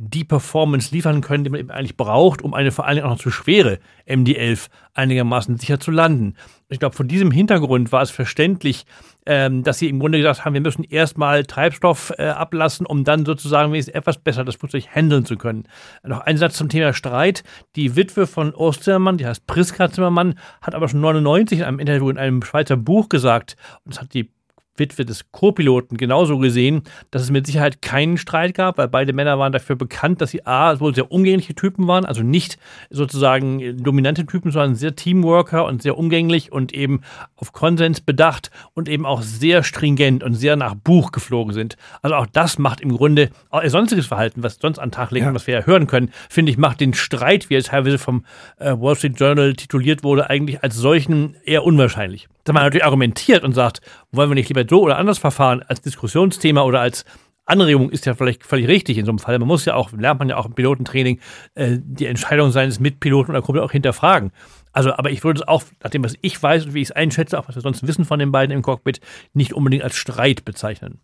[0.00, 3.12] die Performance liefern können, die man eben eigentlich braucht, um eine vor allen Dingen auch
[3.12, 6.34] noch zu schwere MD-11 einigermaßen sicher zu landen.
[6.68, 8.86] Ich glaube, von diesem Hintergrund war es verständlich,
[9.26, 13.26] ähm, dass sie im Grunde gesagt haben, wir müssen erstmal Treibstoff äh, ablassen, um dann
[13.26, 15.64] sozusagen wenigstens etwas besser das Flugzeug handeln zu können.
[16.04, 17.42] Noch ein Satz zum Thema Streit.
[17.74, 21.80] Die Witwe von Urs Zimmermann, die heißt Priska Zimmermann, hat aber schon 99 in einem
[21.80, 24.30] Interview in einem Schweizer Buch gesagt, und das hat die
[24.78, 29.38] Witwe des Co-Piloten, genauso gesehen, dass es mit Sicherheit keinen Streit gab, weil beide Männer
[29.38, 32.58] waren dafür bekannt, dass sie A, wohl sehr umgängliche Typen waren, also nicht
[32.90, 37.00] sozusagen dominante Typen, sondern sehr Teamworker und sehr umgänglich und eben
[37.36, 41.76] auf Konsens bedacht und eben auch sehr stringent und sehr nach Buch geflogen sind.
[42.02, 45.10] Also auch das macht im Grunde, auch ihr sonstiges Verhalten, was sonst an den Tag
[45.10, 45.34] legen, ja.
[45.34, 48.24] was wir ja hören können, finde ich, macht den Streit, wie es teilweise vom
[48.58, 52.28] äh, Wall Street Journal tituliert wurde, eigentlich als solchen eher unwahrscheinlich.
[52.44, 55.80] Dass man natürlich argumentiert und sagt, wollen wir nicht lieber so oder anders verfahren als
[55.80, 57.04] Diskussionsthema oder als
[57.44, 59.38] Anregung ist ja vielleicht völlig richtig in so einem Fall.
[59.38, 61.18] Man muss ja auch, lernt man ja auch im Pilotentraining,
[61.54, 64.32] äh, die Entscheidung seines Mitpiloten oder Kumpel auch hinterfragen.
[64.72, 66.92] Also, aber ich würde es auch, nach dem, was ich weiß und wie ich es
[66.92, 69.00] einschätze, auch was wir sonst wissen von den beiden im Cockpit,
[69.32, 71.00] nicht unbedingt als Streit bezeichnen.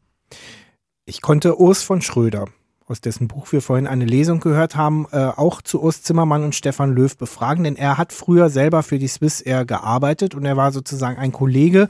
[1.07, 2.47] Ich konnte Urs von Schröder
[2.87, 6.55] aus dessen Buch wir vorhin eine Lesung gehört haben, äh, auch zu Urs Zimmermann und
[6.55, 10.57] Stefan Löw befragen, denn er hat früher selber für die Swiss Air gearbeitet und er
[10.57, 11.89] war sozusagen ein Kollege.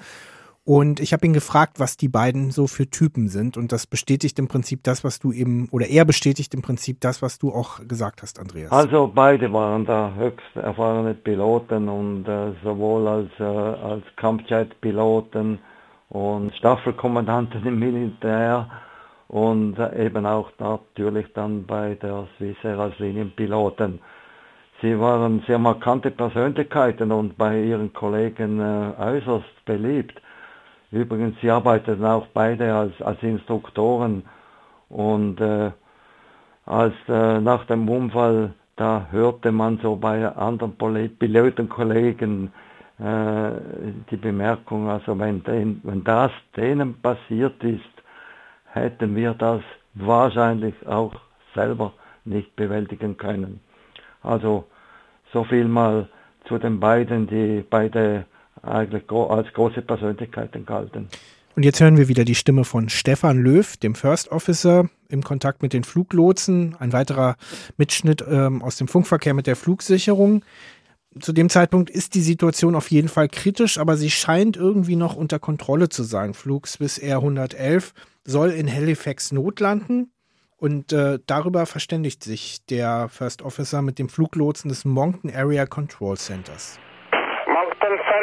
[0.66, 3.58] Und ich habe ihn gefragt, was die beiden so für Typen sind.
[3.58, 7.20] Und das bestätigt im Prinzip das, was du eben, oder er bestätigt im Prinzip das,
[7.20, 8.72] was du auch gesagt hast, Andreas.
[8.72, 15.58] Also beide waren da höchst erfahrene Piloten und äh, sowohl als, äh, als Kampfjet-Piloten
[16.08, 18.70] und Staffelkommandanten im Militär
[19.28, 24.00] und eben auch natürlich dann bei der Swissair als Linienpiloten.
[24.80, 30.20] Sie waren sehr markante Persönlichkeiten und bei ihren Kollegen äh, äußerst beliebt.
[30.94, 34.22] Übrigens, sie arbeiteten auch beide als, als Instruktoren
[34.88, 35.72] und äh,
[36.66, 40.76] als äh, nach dem Unfall, da hörte man so bei anderen
[41.18, 42.52] Pilotenkollegen
[43.00, 43.50] äh,
[44.08, 47.80] die Bemerkung, also wenn, den, wenn das denen passiert ist,
[48.72, 49.62] hätten wir das
[49.94, 51.12] wahrscheinlich auch
[51.56, 51.92] selber
[52.24, 53.58] nicht bewältigen können.
[54.22, 54.64] Also
[55.32, 56.08] so viel mal
[56.46, 58.26] zu den beiden, die beide
[58.66, 61.08] eigentlich als große Persönlichkeiten galten.
[61.56, 65.62] Und jetzt hören wir wieder die Stimme von Stefan Löw, dem First Officer, im Kontakt
[65.62, 66.74] mit den Fluglotsen.
[66.80, 67.36] Ein weiterer
[67.76, 70.42] Mitschnitt ähm, aus dem Funkverkehr mit der Flugsicherung
[71.20, 75.14] zu dem Zeitpunkt ist die Situation auf jeden Fall kritisch, aber sie scheint irgendwie noch
[75.14, 76.34] unter Kontrolle zu sein.
[76.34, 80.10] Flug Swiss Air 111 soll in Halifax notlanden
[80.56, 86.16] und äh, darüber verständigt sich der First Officer mit dem Fluglotsen des Moncton Area Control
[86.16, 86.78] Centers.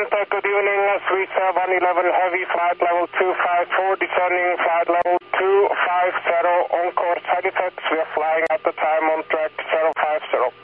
[0.02, 0.82] Center, good evening.
[1.14, 7.78] Air 111 Heavy Flight Level 254, descending Flight Level 250 on course Halifax.
[7.86, 10.58] We are flying at the time on track 050.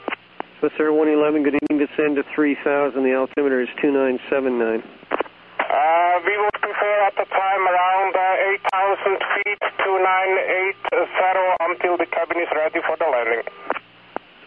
[0.57, 2.97] Swiss Air 111, good evening, descend to 3000.
[2.97, 4.81] The altimeter is 2979.
[5.05, 12.41] Uh, we would prefer at the time around uh, 8,000 feet, 2980 until the cabin
[12.41, 13.45] is ready for the landing.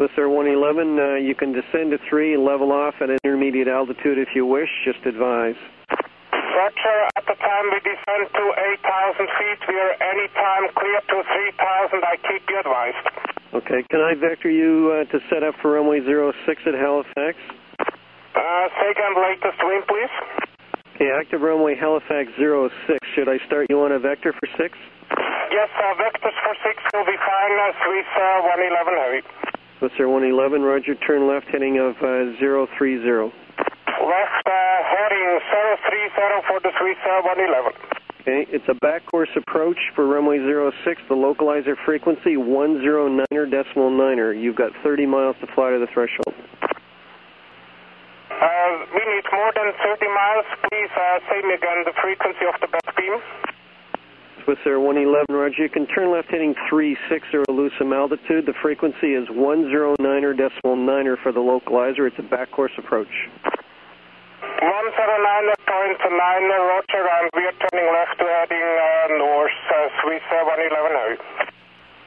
[0.00, 3.68] Swiss Air 111, uh, you can descend to 3 and level off at an intermediate
[3.68, 5.60] altitude if you wish, just advise.
[6.32, 8.44] Roger, at the time we descend to
[8.80, 13.04] 8,000 feet, we are anytime clear to 3,000, I keep you advised.
[13.52, 17.36] Okay, can I vector you uh, to set up for runway 06 at Halifax?
[17.84, 20.14] Uh, second latest wind, please.
[20.96, 22.72] Okay, active runway Halifax 06.
[23.12, 24.64] Should I start you on a vector for 6?
[25.52, 27.52] Yes, uh, vectors for 6 will be fine.
[27.52, 29.49] Uh, Swiss uh, 111 heavy.
[29.80, 30.92] Swiss Air 111, roger.
[31.08, 33.00] Turn left heading of uh, 030.
[33.00, 33.32] Left
[34.44, 34.52] uh,
[34.92, 37.72] heading 030 for the Swiss uh, 111.
[38.20, 44.36] Okay, it's a back course approach for runway 06, the localizer frequency 109er decimal 9er.
[44.36, 46.36] You've got 30 miles to fly to the threshold.
[48.28, 50.44] Uh, we need more than 30 miles.
[50.68, 53.16] Please uh, say me again the frequency of the back beam.
[54.44, 55.62] Swiss Air 111, Roger.
[55.64, 58.46] You can turn left heading 36 or Elusum altitude.
[58.46, 62.06] The frequency is 109er decimal niner for the localizer.
[62.06, 63.08] It's a back course approach.
[64.60, 64.66] 109.9
[66.06, 71.49] Roger, and we are turning left to heading uh, north, uh, Swiss 111 Heavy.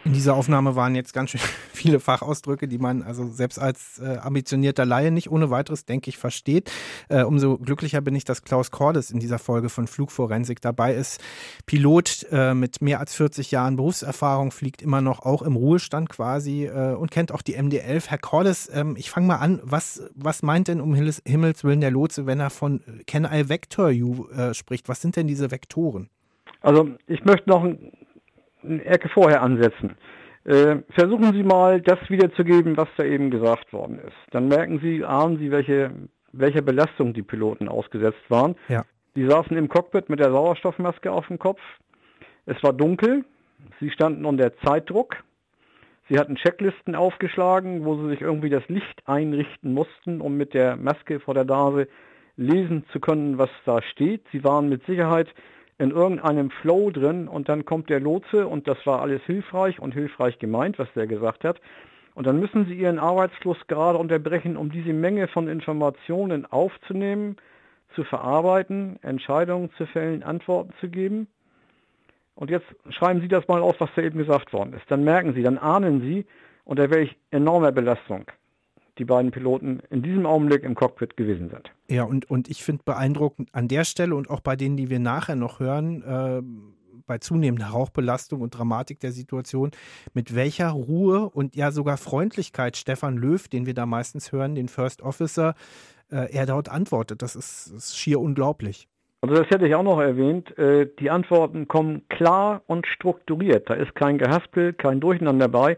[0.06, 1.40] In dieser Aufnahme waren jetzt ganz schön
[1.74, 6.18] viele Fachausdrücke, die man also selbst als äh, ambitionierter Laie nicht ohne weiteres, denke ich,
[6.18, 6.72] versteht.
[7.08, 11.22] Äh, umso glücklicher bin ich, dass Klaus Cordes in dieser Folge von Flugforensik dabei ist.
[11.66, 16.66] Pilot äh, mit mehr als 40 Jahren Berufserfahrung, fliegt immer noch auch im Ruhestand quasi
[16.66, 18.10] äh, und kennt auch die MD-11.
[18.10, 19.62] Herr Cordes, ähm, ich fange mal an.
[19.64, 23.90] Was, was meint denn um Himmels Willen der Lotse, wenn er von Can I Vector
[23.90, 24.90] You äh, spricht?
[24.90, 26.10] Was sind denn diese Vektoren?
[26.62, 27.92] Also ich möchte noch ein
[28.64, 29.96] eine Ecke vorher ansetzen.
[30.46, 34.16] Äh, versuchen Sie mal, das wiederzugeben, was da eben gesagt worden ist.
[34.32, 35.92] Dann merken Sie, ahnen Sie, welche,
[36.34, 38.56] welcher Belastung die Piloten ausgesetzt waren.
[38.68, 38.84] Ja.
[39.16, 41.62] Sie saßen im Cockpit mit der Sauerstoffmaske auf dem Kopf.
[42.46, 43.24] Es war dunkel.
[43.80, 45.24] Sie standen unter Zeitdruck.
[46.10, 50.76] Sie hatten Checklisten aufgeschlagen, wo sie sich irgendwie das Licht einrichten mussten, um mit der
[50.76, 51.88] Maske vor der Nase
[52.36, 54.22] lesen zu können, was da steht.
[54.32, 55.34] Sie waren mit Sicherheit
[55.78, 59.94] in irgendeinem Flow drin und dann kommt der Lotse und das war alles hilfreich und
[59.94, 61.60] hilfreich gemeint, was der gesagt hat.
[62.16, 67.38] Und dann müssen Sie Ihren Arbeitsfluss gerade unterbrechen, um diese Menge von Informationen aufzunehmen,
[67.96, 71.28] zu verarbeiten, Entscheidungen zu fällen, Antworten zu geben.
[72.36, 74.90] Und jetzt schreiben Sie das mal auf, was da eben gesagt worden ist.
[74.90, 76.26] Dann merken Sie, dann ahnen Sie,
[76.66, 78.26] unter welch enormer Belastung
[78.98, 81.72] die beiden Piloten in diesem Augenblick im Cockpit gewesen sind.
[81.90, 85.00] Ja, und, und ich finde beeindruckend an der Stelle und auch bei denen, die wir
[85.00, 86.42] nachher noch hören, äh,
[87.06, 89.72] bei zunehmender Rauchbelastung und Dramatik der Situation,
[90.14, 94.68] mit welcher Ruhe und ja sogar Freundlichkeit Stefan Löw, den wir da meistens hören, den
[94.68, 95.56] First Officer,
[96.12, 97.22] äh, er dort antwortet.
[97.22, 98.88] Das ist, ist, schier unglaublich.
[99.22, 100.58] Also das hätte ich auch noch erwähnt.
[100.58, 103.70] Äh, die Antworten kommen klar und strukturiert.
[103.70, 105.78] Da ist kein Gehaspel, kein Durcheinander dabei.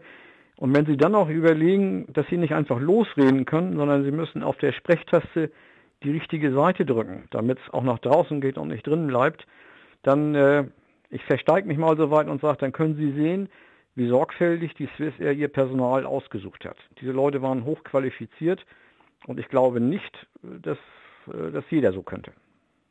[0.56, 4.42] Und wenn Sie dann auch überlegen, dass Sie nicht einfach losreden können, sondern Sie müssen
[4.42, 5.50] auf der Sprechtaste
[6.02, 9.46] die richtige Seite drücken, damit es auch nach draußen geht und nicht drinnen bleibt,
[10.02, 10.64] dann, äh,
[11.10, 13.48] ich versteige mich mal so weit und sage, dann können Sie sehen,
[13.94, 16.76] wie sorgfältig die Swiss Air ihr Personal ausgesucht hat.
[17.00, 18.64] Diese Leute waren hochqualifiziert
[19.26, 20.78] und ich glaube nicht, dass,
[21.26, 22.32] äh, dass jeder so könnte.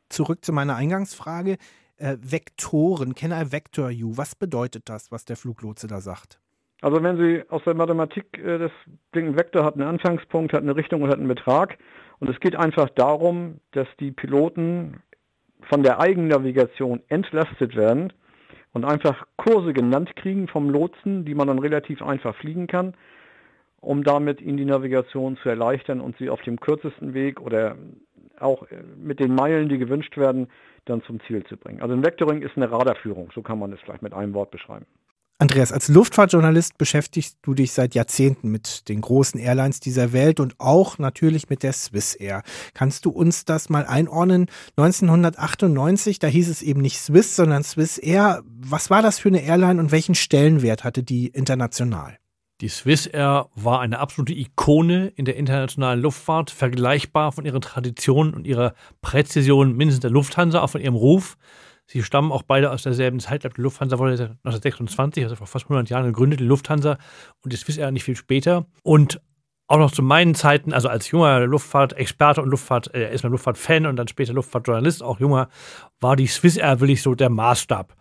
[0.08, 1.56] Zurück zu meiner Eingangsfrage.
[1.96, 4.16] Äh, Vektoren, can I vector you?
[4.16, 6.38] Was bedeutet das, was der Fluglotse da sagt?
[6.82, 8.72] Also wenn Sie aus der Mathematik äh, das
[9.14, 11.78] Ding Vektor hat einen Anfangspunkt, hat eine Richtung und hat einen Betrag.
[12.18, 15.02] Und es geht einfach darum, dass die Piloten
[15.68, 18.12] von der Eigennavigation entlastet werden
[18.72, 22.94] und einfach Kurse genannt kriegen vom Lotsen, die man dann relativ einfach fliegen kann,
[23.80, 27.76] um damit ihnen die Navigation zu erleichtern und sie auf dem kürzesten Weg oder
[28.38, 30.48] auch äh, mit den Meilen, die gewünscht werden,
[30.84, 31.80] dann zum Ziel zu bringen.
[31.80, 34.86] Also ein Vectoring ist eine Radarführung, so kann man es vielleicht mit einem Wort beschreiben.
[35.38, 40.54] Andreas, als Luftfahrtjournalist beschäftigst du dich seit Jahrzehnten mit den großen Airlines dieser Welt und
[40.58, 42.42] auch natürlich mit der Swiss Air.
[42.72, 44.46] Kannst du uns das mal einordnen?
[44.78, 48.44] 1998, da hieß es eben nicht Swiss, sondern Swiss Air.
[48.46, 52.16] Was war das für eine Airline und welchen Stellenwert hatte die international?
[52.62, 58.32] Die Swiss Air war eine absolute Ikone in der internationalen Luftfahrt, vergleichbar von ihrer Tradition
[58.32, 58.72] und ihrer
[59.02, 61.36] Präzision mindestens der Lufthansa, auch von ihrem Ruf.
[61.86, 63.44] Sie stammen auch beide aus derselben Zeit.
[63.44, 66.98] Die Lufthansa wurde 1926, also vor fast 100 Jahren gegründet, die Lufthansa
[67.42, 68.66] und die Swiss Air nicht viel später.
[68.82, 69.20] Und
[69.68, 73.96] auch noch zu meinen Zeiten, also als junger Luftfahrtexperte und Luftfahrt, äh, erstmal Luftfahrtfan und
[73.96, 75.48] dann später Luftfahrtjournalist, auch junger,
[76.00, 77.94] war die Swiss Air wirklich so der Maßstab.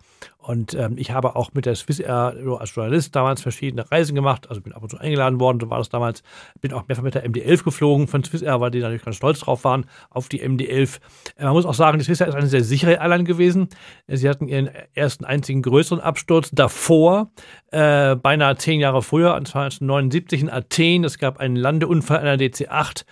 [0.46, 4.48] Und ähm, ich habe auch mit der Swiss Air als Journalist damals verschiedene Reisen gemacht,
[4.48, 6.22] also bin ab und zu eingeladen worden, so war das damals.
[6.62, 9.40] Bin auch mehrfach mit der MD-11 geflogen von Swiss Air, weil die natürlich ganz stolz
[9.40, 11.00] drauf waren auf die MD-11.
[11.38, 13.70] Äh, man muss auch sagen, die Swiss Air ist eine sehr sichere Airline gewesen.
[14.08, 17.32] Sie hatten ihren ersten einzigen größeren Absturz davor,
[17.72, 21.04] äh, beinahe zehn Jahre früher, 1979 in Athen.
[21.06, 23.04] Es gab einen Landeunfall einer DC-8.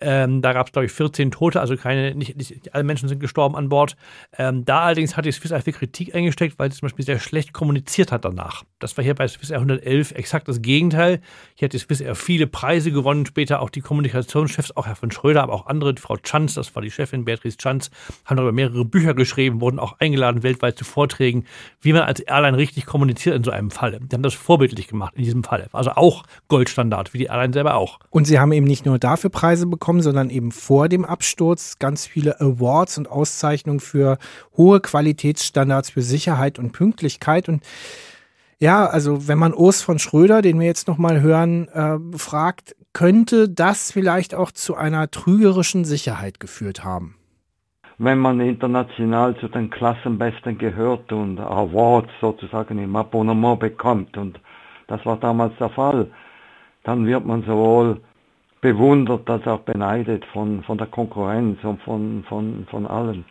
[0.00, 3.20] Ähm, da gab es, glaube ich, 14 Tote, also keine, nicht, nicht, alle Menschen sind
[3.20, 3.96] gestorben an Bord.
[4.36, 7.18] Ähm, da allerdings hat die Swiss Air viel Kritik eingesteckt, weil sie zum Beispiel sehr
[7.18, 8.64] schlecht kommuniziert hat danach.
[8.78, 11.20] Das war hier bei Swiss Air 111 exakt das Gegenteil.
[11.54, 15.10] Hier hat die Swiss Air viele Preise gewonnen, später auch die Kommunikationschefs, auch Herr von
[15.10, 17.90] Schröder, aber auch andere, Frau Chanz, das war die Chefin, Beatrice Chanz,
[18.24, 21.44] haben darüber mehrere Bücher geschrieben, wurden auch eingeladen weltweit zu Vorträgen,
[21.80, 24.00] wie man als Airline richtig kommuniziert in so einem Falle.
[24.00, 25.68] Die haben das vorbildlich gemacht in diesem Falle.
[25.72, 27.98] Also auch Goldstandard, wie die Airline selber auch.
[28.10, 32.06] Und sie haben eben nicht nur dafür Preise bekommen, sondern eben vor dem Absturz ganz
[32.06, 34.18] viele Awards und Auszeichnungen für
[34.56, 37.48] hohe Qualitätsstandards für Sicherheit und Pünktlichkeit.
[37.48, 37.62] Und
[38.58, 43.48] ja, also wenn man Urs von Schröder, den wir jetzt nochmal hören, äh, fragt, könnte
[43.48, 47.16] das vielleicht auch zu einer trügerischen Sicherheit geführt haben?
[47.98, 54.40] Wenn man international zu den Klassenbesten gehört und Awards sozusagen im Abonnement bekommt, und
[54.88, 56.10] das war damals der Fall,
[56.82, 58.00] dann wird man sowohl
[58.60, 63.24] bewundert als auch beneidet von, von der Konkurrenz und von, von, von allen.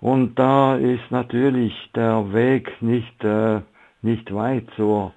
[0.00, 3.60] Und da ist natürlich der Weg nicht, äh,
[4.02, 5.12] nicht weit zur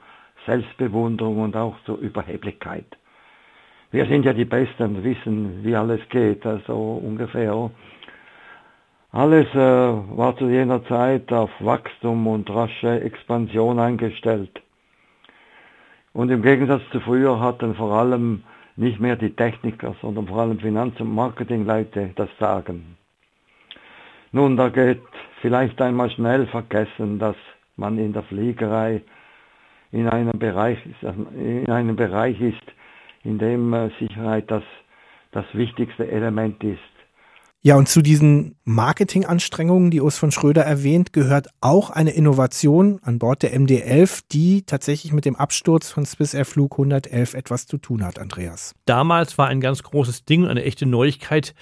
[0.45, 2.85] Selbstbewunderung und auch zur Überheblichkeit.
[3.91, 7.69] Wir sind ja die Besten, wissen, wie alles geht, also ungefähr.
[9.11, 14.61] Alles äh, war zu jener Zeit auf Wachstum und rasche Expansion eingestellt.
[16.13, 18.43] Und im Gegensatz zu früher hatten vor allem
[18.77, 22.97] nicht mehr die Techniker, sondern vor allem Finanz- und Marketingleute das Sagen.
[24.31, 25.01] Nun, da geht
[25.41, 27.35] vielleicht einmal schnell vergessen, dass
[27.75, 29.01] man in der Fliegerei
[29.91, 32.63] in einem Bereich, in einem Bereich ist,
[33.23, 34.63] in dem äh, Sicherheit das,
[35.31, 36.79] das wichtigste Element ist.
[37.63, 43.19] Ja, und zu diesen Marketinganstrengungen, die Urs von Schröder erwähnt, gehört auch eine Innovation an
[43.19, 47.77] Bord der MD-11, die tatsächlich mit dem Absturz von Swiss Air Flug 111 etwas zu
[47.77, 48.73] tun hat, Andreas.
[48.85, 51.53] Damals war ein ganz großes Ding, eine echte Neuigkeit,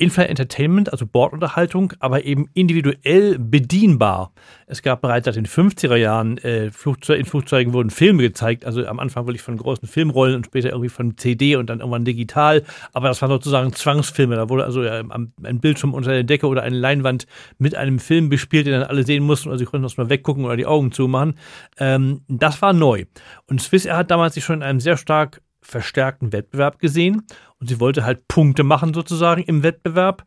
[0.00, 4.32] In-Flight Entertainment, also Bordunterhaltung, aber eben individuell bedienbar.
[4.66, 8.98] Es gab bereits seit den 50er Jahren äh, in Flugzeugen wurden Filme gezeigt, also am
[8.98, 12.62] Anfang wirklich von großen Filmrollen und später irgendwie von CD und dann irgendwann digital,
[12.94, 16.62] aber das waren sozusagen Zwangsfilme, da wurde also ja, ein Bildschirm unter der Decke oder
[16.62, 17.26] eine Leinwand
[17.58, 20.46] mit einem Film bespielt, den dann alle sehen mussten, oder sie konnten das mal weggucken
[20.46, 21.34] oder die Augen zumachen.
[21.78, 23.04] Ähm, das war neu.
[23.48, 27.22] Und Swissair hat damals sich schon in einem sehr stark verstärkten Wettbewerb gesehen
[27.58, 30.24] und sie wollte halt Punkte machen sozusagen im Wettbewerb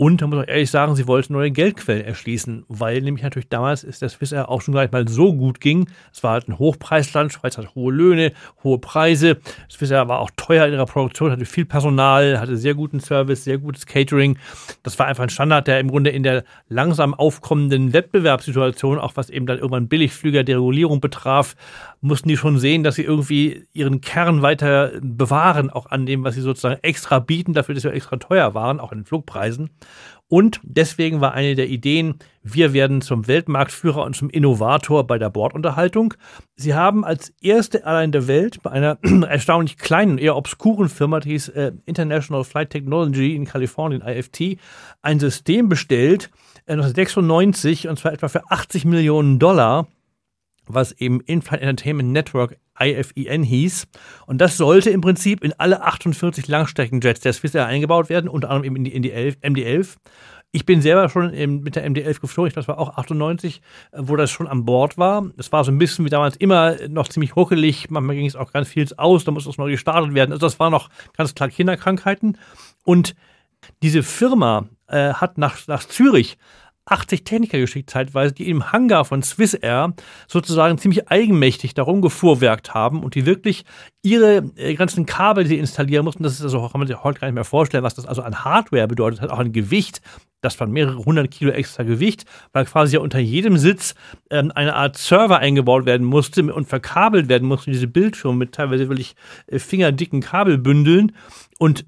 [0.00, 3.82] und da muss ich ehrlich sagen, sie wollte neue Geldquellen erschließen, weil nämlich natürlich damals
[3.82, 5.88] ist das Swissair auch schon gleich mal so gut ging.
[6.12, 8.30] Es war halt ein Hochpreisland, Schweiz hat hohe Löhne,
[8.62, 9.38] hohe Preise.
[9.68, 13.58] Swissair war auch teuer in ihrer Produktion, hatte viel Personal, hatte sehr guten Service, sehr
[13.58, 14.38] gutes Catering.
[14.84, 19.30] Das war einfach ein Standard, der im Grunde in der langsam aufkommenden Wettbewerbssituation, auch was
[19.30, 21.56] eben dann irgendwann Billigflüger der Regulierung betraf,
[22.00, 26.34] mussten die schon sehen, dass sie irgendwie ihren Kern weiter bewahren, auch an dem, was
[26.34, 29.70] sie sozusagen extra bieten, dafür, dass sie extra teuer waren, auch in den Flugpreisen.
[30.30, 35.30] Und deswegen war eine der Ideen, wir werden zum Weltmarktführer und zum Innovator bei der
[35.30, 36.14] Bordunterhaltung.
[36.54, 41.30] Sie haben als erste Airline der Welt bei einer erstaunlich kleinen, eher obskuren Firma, die
[41.30, 44.58] hieß äh, International Flight Technology in Kalifornien, IFT,
[45.00, 46.30] ein System bestellt,
[46.66, 49.88] äh, 1996, und zwar etwa für 80 Millionen Dollar,
[50.68, 53.88] was eben In-Flight Entertainment Network IFEN hieß.
[54.26, 58.64] Und das sollte im Prinzip in alle 48 Langstreckenjets der Swissair eingebaut werden, unter anderem
[58.64, 59.96] eben in die, in die 11, MD-11.
[60.50, 61.30] Ich bin selber schon
[61.62, 63.60] mit der MD-11 geflogen, das war auch 98,
[63.92, 65.30] wo das schon an Bord war.
[65.36, 68.52] Es war so ein bisschen wie damals immer noch ziemlich ruckelig, manchmal ging es auch
[68.52, 70.32] ganz viel aus, da musste es neu gestartet werden.
[70.32, 72.38] Also das war noch ganz klar Kinderkrankheiten.
[72.84, 73.14] Und
[73.82, 76.38] diese Firma äh, hat nach, nach Zürich
[76.90, 79.94] 80 Techniker geschickt, zeitweise, die im Hangar von Swissair
[80.26, 83.64] sozusagen ziemlich eigenmächtig darum gefuhrwerkt haben und die wirklich
[84.02, 87.20] ihre äh, ganzen Kabel, die sie installieren mussten, das ist also, kann man sich heute
[87.20, 90.00] gar nicht mehr vorstellen, was das also an Hardware bedeutet hat, auch an Gewicht,
[90.40, 93.94] das von mehrere hundert Kilo extra Gewicht, weil quasi ja unter jedem Sitz
[94.30, 98.88] ähm, eine Art Server eingebaut werden musste und verkabelt werden musste, diese Bildschirme mit teilweise
[98.88, 99.16] wirklich
[99.48, 101.12] äh, fingerdicken Kabelbündeln
[101.58, 101.84] und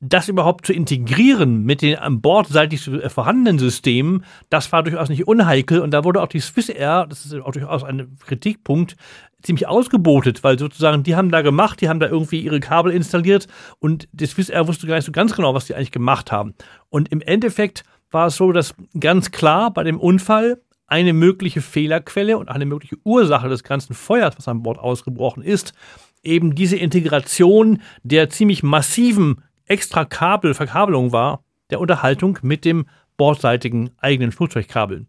[0.00, 5.26] das überhaupt zu integrieren mit den an Bord seitig vorhandenen Systemen, das war durchaus nicht
[5.26, 8.96] unheikel und da wurde auch die Swissair, das ist auch durchaus ein Kritikpunkt,
[9.42, 13.46] ziemlich ausgebotet, weil sozusagen die haben da gemacht, die haben da irgendwie ihre Kabel installiert
[13.78, 16.54] und die Swissair wusste gar nicht so ganz genau, was die eigentlich gemacht haben.
[16.88, 22.38] Und im Endeffekt war es so, dass ganz klar bei dem Unfall eine mögliche Fehlerquelle
[22.38, 25.72] und eine mögliche Ursache des ganzen Feuers, was an Bord ausgebrochen ist,
[26.22, 33.90] eben diese Integration der ziemlich massiven extra Kabel, Verkabelung war, der Unterhaltung mit dem bordseitigen
[33.98, 35.06] eigenen Flugzeugkabeln.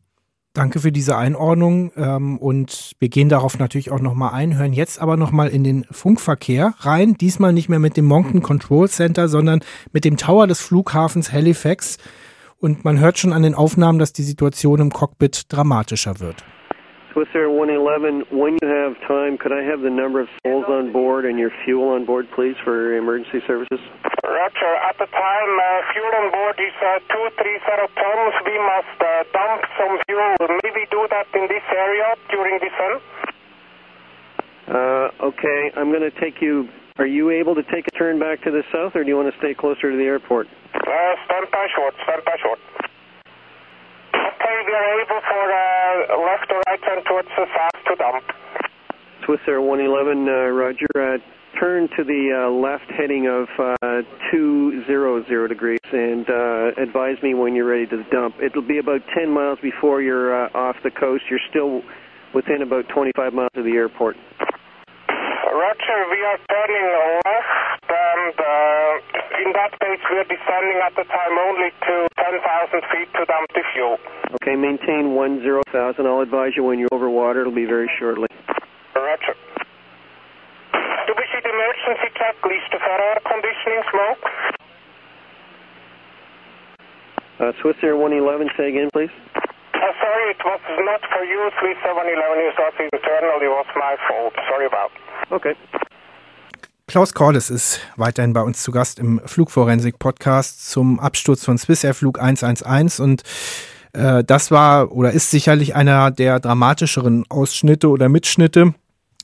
[0.54, 5.02] Danke für diese Einordnung ähm, und wir gehen darauf natürlich auch nochmal ein, hören jetzt
[5.02, 9.60] aber nochmal in den Funkverkehr rein, diesmal nicht mehr mit dem Moncton Control Center, sondern
[9.92, 11.98] mit dem Tower des Flughafens Halifax
[12.58, 16.46] und man hört schon an den Aufnahmen, dass die Situation im Cockpit dramatischer wird.
[17.16, 20.92] Swiss Air 111, when you have time, could I have the number of souls on
[20.92, 23.80] board and your fuel on board, please, for emergency services?
[24.20, 24.74] Roger.
[24.84, 27.00] At the time, uh, fuel on board is uh,
[27.40, 28.36] 230 tons.
[28.44, 30.60] We must uh, dump some fuel.
[30.60, 32.94] Maybe do that in this area during the sun?
[34.68, 36.68] Uh, okay, I'm going to take you.
[37.00, 39.32] Are you able to take a turn back to the south, or do you want
[39.32, 40.52] to stay closer to the airport?
[40.76, 42.60] Uh, stand by short, stand by short.
[44.36, 48.24] Okay, we are able for uh, left or right turn towards the south to dump.
[49.26, 50.88] Swiss Air 111, uh, Roger.
[50.96, 51.18] Uh,
[51.60, 57.56] turn to the uh, left heading of uh, 200 degrees and uh, advise me when
[57.56, 58.36] you're ready to dump.
[58.44, 61.24] It'll be about 10 miles before you're uh, off the coast.
[61.30, 61.82] You're still
[62.34, 64.18] within about 25 miles of the airport.
[65.08, 66.86] Roger, we are turning
[67.24, 67.55] left
[67.96, 73.10] and uh, in that case we are descending at the time only to 10,000 feet
[73.16, 73.98] to dump the fuel.
[74.42, 76.06] Okay, maintain 10,000.
[76.06, 77.42] I'll advise you when you're over water.
[77.42, 78.28] It'll be very shortly.
[78.96, 79.36] Roger.
[81.08, 84.24] Do we see the emergency checklist for air conditioning smoke?
[87.36, 89.12] Uh, Swiss Air 111, say again, please.
[89.36, 92.16] Uh, sorry, it was not for you, Swiss 711.
[92.16, 93.38] It was internal.
[93.44, 94.34] It was my fault.
[94.48, 94.92] Sorry about.
[95.32, 95.54] Okay.
[96.88, 102.20] Klaus Cordes ist weiterhin bei uns zu Gast im Flugforensik-Podcast zum Absturz von Swissair Flug
[102.20, 103.24] 111 und
[103.94, 108.76] äh, das war oder ist sicherlich einer der dramatischeren Ausschnitte oder Mitschnitte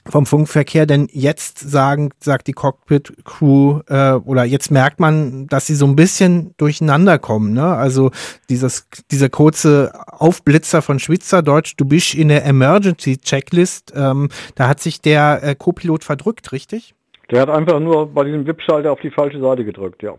[0.07, 5.75] vom Funkverkehr, denn jetzt sagen, sagt die Cockpit-Crew, äh, oder jetzt merkt man, dass sie
[5.75, 7.53] so ein bisschen durcheinander kommen.
[7.53, 7.63] Ne?
[7.63, 8.09] Also
[8.49, 15.01] dieses, dieser kurze Aufblitzer von Schweizerdeutsch, du bist in der Emergency-Checklist, ähm, da hat sich
[15.01, 16.95] der äh, Co-Pilot verdrückt, richtig?
[17.31, 20.15] Der hat einfach nur bei diesem WIP-Schalter auf die falsche Seite gedrückt, ja.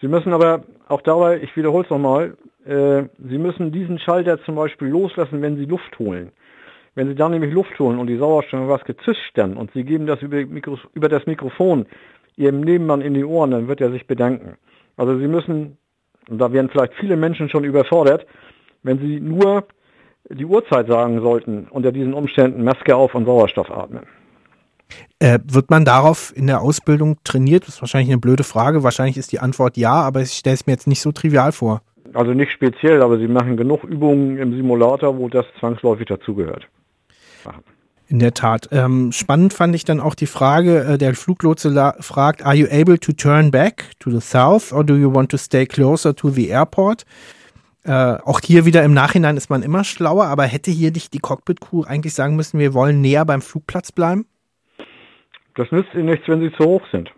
[0.00, 4.54] Sie müssen aber auch dabei, ich wiederhole es nochmal, äh, Sie müssen diesen Schalter zum
[4.54, 6.32] Beispiel loslassen, wenn Sie Luft holen.
[6.94, 10.06] Wenn Sie dann nämlich Luft holen und die Sauerstoff was gezischt dann und Sie geben
[10.06, 11.86] das über, Mikro, über das Mikrofon
[12.36, 14.56] Ihrem Nebenmann in die Ohren, dann wird er sich bedanken.
[14.96, 15.78] Also Sie müssen,
[16.28, 18.26] und da werden vielleicht viele Menschen schon überfordert,
[18.82, 19.64] wenn Sie nur
[20.28, 24.06] die Uhrzeit sagen sollten, unter diesen Umständen Maske auf und Sauerstoff atmen.
[25.18, 27.66] Äh, wird man darauf in der Ausbildung trainiert?
[27.66, 28.82] Das ist wahrscheinlich eine blöde Frage.
[28.82, 31.82] Wahrscheinlich ist die Antwort ja, aber ich stelle es mir jetzt nicht so trivial vor.
[32.14, 36.66] Also nicht speziell, aber sie machen genug Übungen im Simulator, wo das zwangsläufig dazugehört.
[38.08, 38.68] In der Tat.
[38.70, 42.98] Ähm, spannend fand ich dann auch die Frage, äh, der Fluglotse fragt, are you able
[43.00, 46.48] to turn back to the south or do you want to stay closer to the
[46.48, 47.04] airport?
[47.82, 51.18] Äh, auch hier wieder im Nachhinein ist man immer schlauer, aber hätte hier nicht die
[51.18, 54.26] Cockpit-Crew eigentlich sagen müssen, wir wollen näher beim Flugplatz bleiben?
[55.56, 57.10] Das nützt ihnen nichts, wenn sie zu hoch sind.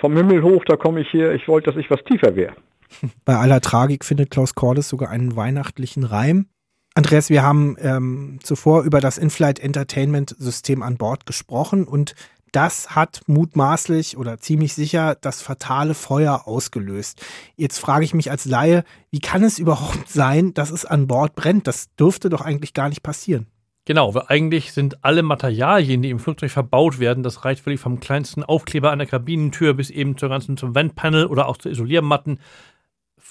[0.00, 2.54] Vom Himmel hoch, da komme ich hier, ich wollte, dass ich was tiefer wäre.
[3.24, 6.46] Bei aller Tragik findet Klaus Cordes sogar einen weihnachtlichen Reim.
[6.94, 12.14] Andreas, wir haben ähm, zuvor über das In-Flight Entertainment System an Bord gesprochen und
[12.52, 17.22] das hat mutmaßlich oder ziemlich sicher das fatale Feuer ausgelöst.
[17.54, 21.34] Jetzt frage ich mich als Laie, wie kann es überhaupt sein, dass es an Bord
[21.34, 21.66] brennt?
[21.66, 23.46] Das dürfte doch eigentlich gar nicht passieren.
[23.86, 28.00] Genau, weil eigentlich sind alle Materialien, die im Flugzeug verbaut werden, das reicht wirklich vom
[28.00, 32.40] kleinsten Aufkleber an der Kabinentür bis eben zur ganzen zum Wandpanel oder auch zu Isoliermatten,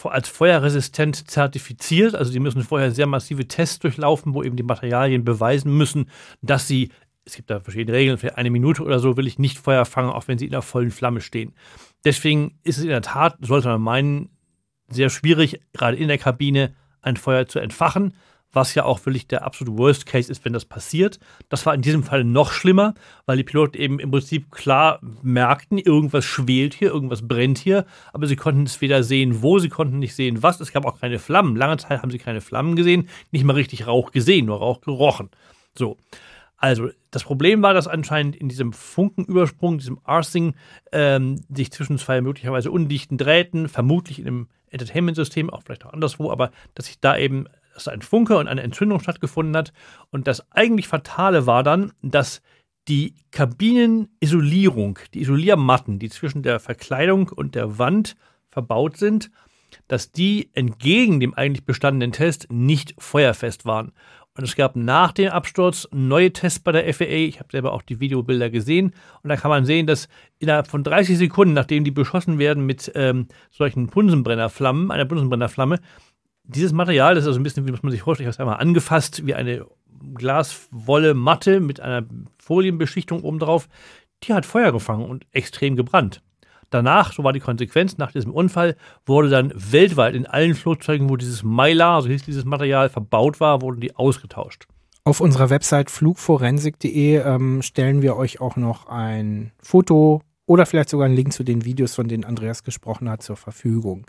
[0.04, 2.16] als feuerresistent zertifiziert.
[2.16, 6.10] Also die müssen vorher sehr massive Tests durchlaufen, wo eben die Materialien beweisen müssen,
[6.42, 6.90] dass sie,
[7.26, 10.10] es gibt da verschiedene Regeln, für eine Minute oder so will ich nicht Feuer fangen,
[10.10, 11.54] auch wenn sie in der vollen Flamme stehen.
[12.06, 14.30] Deswegen ist es in der Tat, sollte man meinen,
[14.88, 18.14] sehr schwierig, gerade in der Kabine ein Feuer zu entfachen
[18.56, 21.20] was ja auch wirklich der absolute Worst Case ist, wenn das passiert.
[21.50, 22.94] Das war in diesem Fall noch schlimmer,
[23.26, 28.28] weil die Piloten eben im Prinzip klar merkten, irgendwas schwelt hier, irgendwas brennt hier, aber
[28.28, 30.60] sie konnten es weder sehen, wo, sie konnten nicht sehen, was.
[30.60, 31.56] Es gab auch keine Flammen.
[31.56, 35.30] Lange Zeit haben sie keine Flammen gesehen, nicht mal richtig Rauch gesehen, nur Rauch gerochen.
[35.78, 35.98] So.
[36.58, 40.56] Also, das Problem war, dass anscheinend in diesem Funkenübersprung, diesem Arsing,
[40.94, 46.32] ähm, sich zwischen zwei möglicherweise undichten Drähten, vermutlich in einem Entertainment-System, auch vielleicht auch anderswo,
[46.32, 47.46] aber dass sich da eben
[47.76, 49.74] dass ein Funke und eine Entzündung stattgefunden hat.
[50.10, 52.42] Und das eigentlich Fatale war dann, dass
[52.88, 58.16] die Kabinenisolierung, die Isoliermatten, die zwischen der Verkleidung und der Wand
[58.50, 59.30] verbaut sind,
[59.88, 63.92] dass die entgegen dem eigentlich bestandenen Test nicht feuerfest waren.
[64.38, 67.06] Und es gab nach dem Absturz neue Tests bei der FAA.
[67.06, 68.94] Ich habe selber auch die Videobilder gesehen.
[69.24, 70.10] Und da kann man sehen, dass
[70.40, 75.80] innerhalb von 30 Sekunden, nachdem die beschossen werden mit ähm, solchen Bunsenbrennerflammen, einer Bunsenbrennerflamme,
[76.48, 78.48] dieses Material, das ist also ein bisschen, wie muss man sich vorstellen, ich habe es
[78.48, 79.66] einmal angefasst, wie eine
[80.14, 82.06] Glaswolle Matte mit einer
[82.38, 83.68] Folienbeschichtung obendrauf,
[84.24, 86.22] die hat Feuer gefangen und extrem gebrannt.
[86.70, 88.76] Danach, so war die Konsequenz, nach diesem Unfall
[89.06, 93.62] wurde dann weltweit in allen Flugzeugen, wo dieses Mylar, so hieß dieses Material, verbaut war,
[93.62, 94.68] wurden die ausgetauscht.
[95.04, 101.06] Auf unserer Website flugforensik.de ähm, stellen wir euch auch noch ein Foto oder vielleicht sogar
[101.06, 104.06] einen Link zu den Videos, von denen Andreas gesprochen hat, zur Verfügung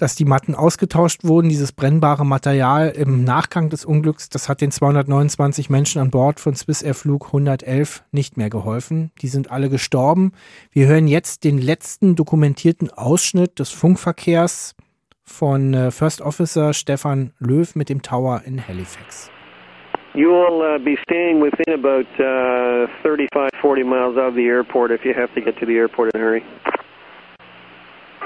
[0.00, 1.48] dass die Matten ausgetauscht wurden.
[1.48, 6.54] Dieses brennbare Material im Nachgang des Unglücks, das hat den 229 Menschen an Bord von
[6.54, 9.10] Swiss Air Flug 111 nicht mehr geholfen.
[9.20, 10.32] Die sind alle gestorben.
[10.72, 14.74] Wir hören jetzt den letzten dokumentierten Ausschnitt des Funkverkehrs
[15.22, 19.30] von äh, First Officer Stefan Löw mit dem Tower in Halifax.
[20.14, 25.04] You will uh, be staying within about uh, 35, 40 miles of the airport if
[25.04, 26.42] you have to get to the airport in a hurry.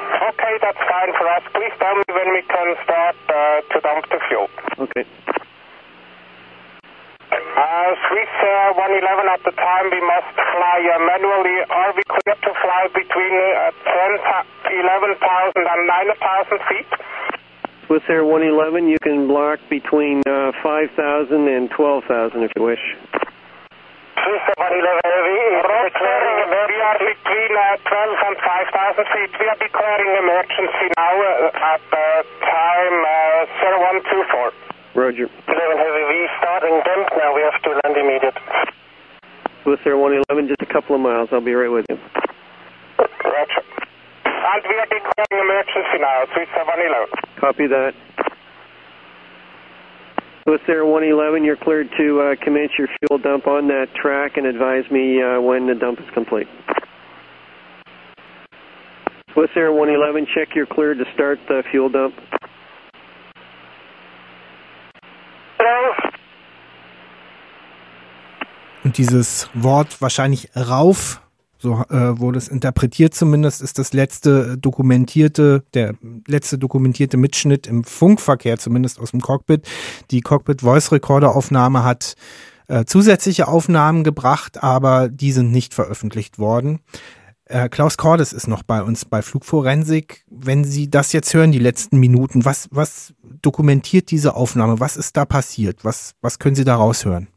[0.04, 1.44] Okay, that's fine for us.
[1.52, 4.48] Please tell me when we can start uh, to dump the fuel.
[4.88, 5.04] Okay.
[7.30, 11.58] Uh, Swiss uh, 111 at the time we must fly uh, manually.
[11.70, 16.90] Are we clear to fly between uh, 10, 11,000 and 9,000 feet?
[17.86, 22.84] Swiss Air 111, you can block between uh, 5,000 and 12,000 if you wish.
[24.14, 29.30] Swiss 111 heavy is declaring we are between uh, 12 and 5,000 feet.
[29.40, 34.54] We are declaring emergency now uh, at uh, time uh, 0124.
[34.94, 35.26] Roger.
[35.26, 37.34] 11 heavy, we are starting dump now.
[37.34, 38.38] We have to land immediate.
[39.98, 41.28] 111, just a couple of miles.
[41.32, 41.98] I'll be right with you.
[42.98, 43.62] Roger.
[44.24, 46.22] And we are declaring emergency now.
[46.30, 47.10] Swiss Air 111.
[47.40, 47.94] Copy that.
[50.44, 54.46] Swiss Air 111, you're cleared to uh, commence your fuel dump on that track and
[54.46, 56.46] advise me uh, when the dump is complete.
[59.32, 62.14] Swiss Air 111, check you're cleared to start the fuel dump.
[68.84, 71.23] Und dieses Wort wahrscheinlich rauf
[71.64, 75.94] so äh, wurde es interpretiert zumindest, ist das letzte dokumentierte, der
[76.28, 79.66] letzte dokumentierte Mitschnitt im Funkverkehr, zumindest aus dem Cockpit.
[80.10, 82.16] Die Cockpit Voice Recorder Aufnahme hat
[82.68, 86.80] äh, zusätzliche Aufnahmen gebracht, aber die sind nicht veröffentlicht worden.
[87.46, 90.24] Äh, Klaus Cordes ist noch bei uns bei Flugforensik.
[90.30, 94.80] Wenn Sie das jetzt hören, die letzten Minuten, was, was dokumentiert diese Aufnahme?
[94.80, 95.82] Was ist da passiert?
[95.82, 97.28] Was, was können Sie da raushören?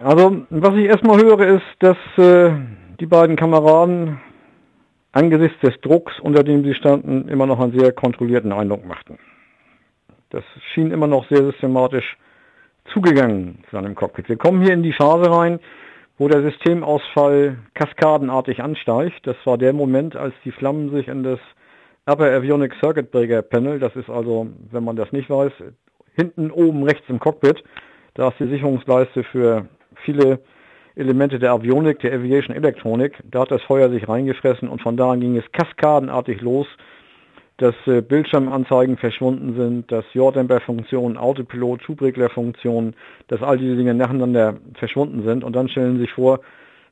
[0.00, 2.52] Also, was ich erstmal höre, ist, dass äh,
[3.00, 4.20] die beiden Kameraden
[5.10, 9.18] angesichts des Drucks, unter dem sie standen, immer noch einen sehr kontrollierten Eindruck machten.
[10.30, 12.16] Das schien immer noch sehr systematisch
[12.92, 14.28] zugegangen zu einem Cockpit.
[14.28, 15.58] Wir kommen hier in die Phase rein,
[16.16, 19.26] wo der Systemausfall kaskadenartig ansteigt.
[19.26, 21.40] Das war der Moment, als die Flammen sich in das
[22.06, 25.52] Upper Avionic Circuit Breaker Panel, das ist also, wenn man das nicht weiß,
[26.14, 27.62] hinten oben rechts im Cockpit,
[28.14, 29.68] da ist die Sicherungsleiste für
[30.04, 30.40] viele
[30.96, 33.22] Elemente der Avionik, der Aviation Elektronik.
[33.30, 36.66] Da hat das Feuer sich reingefressen und von da an ging es kaskadenartig los,
[37.58, 42.94] dass äh, Bildschirmanzeigen verschwunden sind, dass Jordan-Funktionen, Autopilot, Schubreglerfunktionen,
[43.28, 45.44] dass all diese Dinge nacheinander verschwunden sind.
[45.44, 46.40] Und dann stellen Sie sich vor,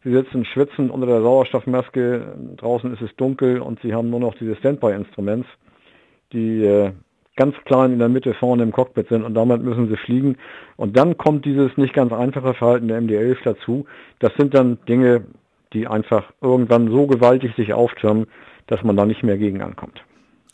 [0.04, 4.34] Sie sitzen schwitzend unter der Sauerstoffmaske, draußen ist es dunkel und Sie haben nur noch
[4.36, 5.48] diese Standby-Instruments,
[6.32, 6.92] die äh,
[7.36, 10.36] ganz klein in der Mitte vorne im Cockpit sind und damit müssen sie fliegen.
[10.76, 13.86] Und dann kommt dieses nicht ganz einfache Verhalten der MD-11 dazu.
[14.18, 15.24] Das sind dann Dinge,
[15.72, 18.26] die einfach irgendwann so gewaltig sich auftürmen,
[18.66, 20.02] dass man da nicht mehr gegen ankommt.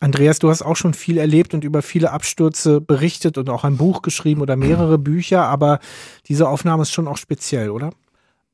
[0.00, 3.76] Andreas, du hast auch schon viel erlebt und über viele Abstürze berichtet und auch ein
[3.76, 5.78] Buch geschrieben oder mehrere Bücher, aber
[6.26, 7.90] diese Aufnahme ist schon auch speziell, oder?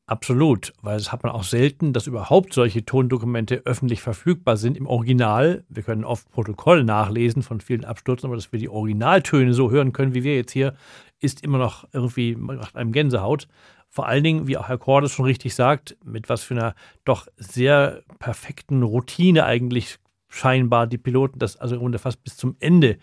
[0.09, 4.87] Absolut, weil es hat man auch selten, dass überhaupt solche Tondokumente öffentlich verfügbar sind im
[4.87, 5.65] Original.
[5.69, 9.93] Wir können oft Protokoll nachlesen von vielen Abstürzen, aber dass wir die Originaltöne so hören
[9.93, 10.75] können, wie wir jetzt hier,
[11.21, 13.49] ist immer noch irgendwie, macht einem Gänsehaut.
[13.91, 17.27] Vor allen Dingen, wie auch Herr Cordes schon richtig sagt, mit was für einer doch
[17.37, 19.99] sehr perfekten Routine eigentlich
[20.29, 22.97] scheinbar die Piloten das also im Grunde fast bis zum Ende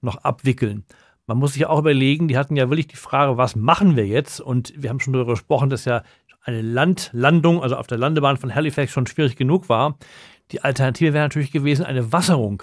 [0.00, 0.84] noch abwickeln.
[1.26, 4.40] Man muss sich auch überlegen, die hatten ja wirklich die Frage, was machen wir jetzt?
[4.40, 6.02] Und wir haben schon darüber gesprochen, dass ja
[6.42, 9.96] eine Landlandung, also auf der Landebahn von Halifax schon schwierig genug war.
[10.50, 12.62] Die Alternative wäre natürlich gewesen eine Wasserung.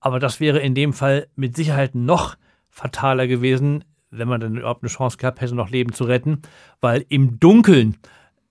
[0.00, 2.36] Aber das wäre in dem Fall mit Sicherheit noch
[2.70, 6.42] fataler gewesen, wenn man dann überhaupt eine Chance gehabt hätte, noch Leben zu retten,
[6.80, 7.98] weil im Dunkeln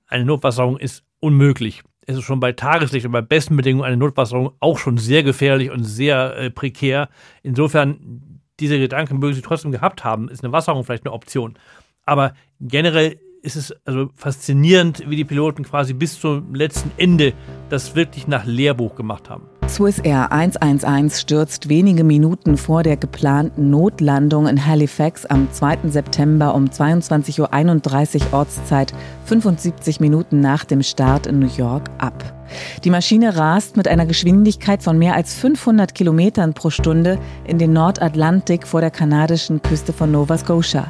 [0.07, 1.84] eine Notwasserung ist unmöglich.
[2.05, 5.70] Es ist schon bei Tageslicht und bei besten Bedingungen eine Notwasserung auch schon sehr gefährlich
[5.70, 7.09] und sehr äh, prekär.
[7.43, 11.57] Insofern, diese Gedanken mögen Sie trotzdem gehabt haben, ist eine Wasserung vielleicht eine Option.
[12.05, 17.34] Aber generell ist es also faszinierend, wie die Piloten quasi bis zum letzten Ende
[17.70, 19.44] das wirklich nach Lehrbuch gemacht haben.
[19.68, 25.90] Swiss Air 111 stürzt wenige Minuten vor der geplanten Notlandung in Halifax am 2.
[25.90, 28.94] September um 22.31 Uhr Ortszeit,
[29.26, 32.36] 75 Minuten nach dem Start in New York, ab.
[32.84, 37.72] Die Maschine rast mit einer Geschwindigkeit von mehr als 500 Kilometern pro Stunde in den
[37.72, 40.88] Nordatlantik vor der kanadischen Küste von Nova Scotia.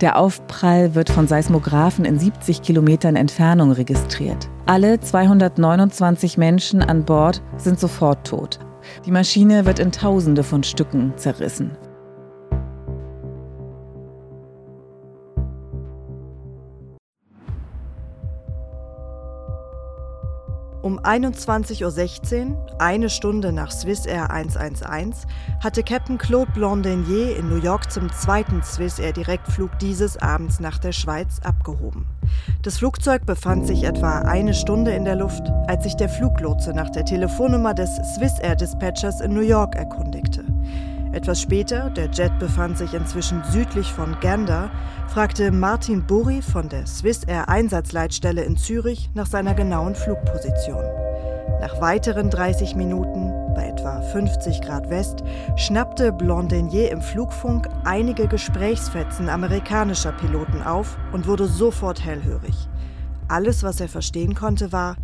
[0.00, 4.48] Der Aufprall wird von Seismographen in 70 Kilometern Entfernung registriert.
[4.64, 8.60] Alle 229 Menschen an Bord sind sofort tot.
[9.06, 11.76] Die Maschine wird in Tausende von Stücken zerrissen.
[20.98, 25.26] Um 21.16 Uhr, eine Stunde nach Swiss Air 111,
[25.62, 30.78] hatte Captain Claude Blondenier in New York zum zweiten Swiss Air Direktflug dieses Abends nach
[30.78, 32.04] der Schweiz abgehoben.
[32.62, 36.90] Das Flugzeug befand sich etwa eine Stunde in der Luft, als sich der Fluglotse nach
[36.90, 40.44] der Telefonnummer des Swiss Air Dispatchers in New York erkundigte.
[41.12, 44.70] Etwas später, der Jet befand sich inzwischen südlich von Gander,
[45.08, 50.84] fragte Martin Burri von der Swiss Air Einsatzleitstelle in Zürich nach seiner genauen Flugposition.
[51.60, 55.24] Nach weiteren 30 Minuten, bei etwa 50 Grad West,
[55.56, 62.68] schnappte Blondenier im Flugfunk einige Gesprächsfetzen amerikanischer Piloten auf und wurde sofort hellhörig.
[63.28, 64.96] Alles, was er verstehen konnte, war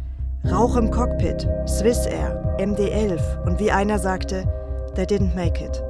[0.51, 4.45] Rauch im Cockpit, Swiss Air, MD-11 und wie einer sagte,
[4.95, 5.83] they didn't make it.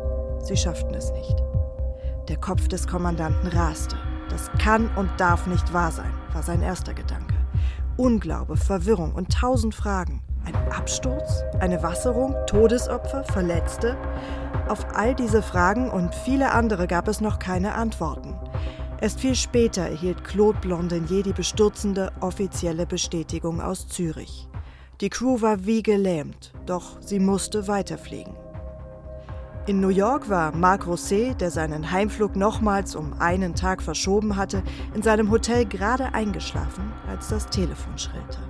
[0.45, 1.43] Sie schafften es nicht.
[2.29, 3.97] Der Kopf des Kommandanten raste.
[4.29, 7.35] Das kann und darf nicht wahr sein, war sein erster Gedanke.
[7.97, 10.23] Unglaube, Verwirrung und tausend Fragen.
[10.45, 11.43] Ein Absturz?
[11.61, 12.35] Eine Wasserung?
[12.47, 13.25] Todesopfer?
[13.25, 13.97] Verletzte?
[14.69, 18.35] Auf all diese Fragen und viele andere gab es noch keine Antworten.
[19.01, 24.49] Erst viel später erhielt Claude Blondenier die bestürzende offizielle Bestätigung aus Zürich.
[25.01, 28.44] Die Crew war wie gelähmt, doch sie musste weiterfliegen.
[29.67, 34.63] In New York war Marc Rosset, der seinen Heimflug nochmals um einen Tag verschoben hatte,
[34.95, 38.41] in seinem Hotel gerade eingeschlafen, als das Telefon schrillte.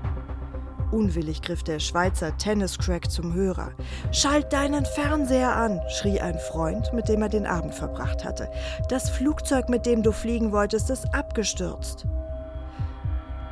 [0.91, 3.71] Unwillig griff der Schweizer Tenniscrack zum Hörer.
[4.11, 8.51] Schalt deinen Fernseher an, schrie ein Freund, mit dem er den Abend verbracht hatte.
[8.89, 12.07] Das Flugzeug, mit dem du fliegen wolltest, ist abgestürzt.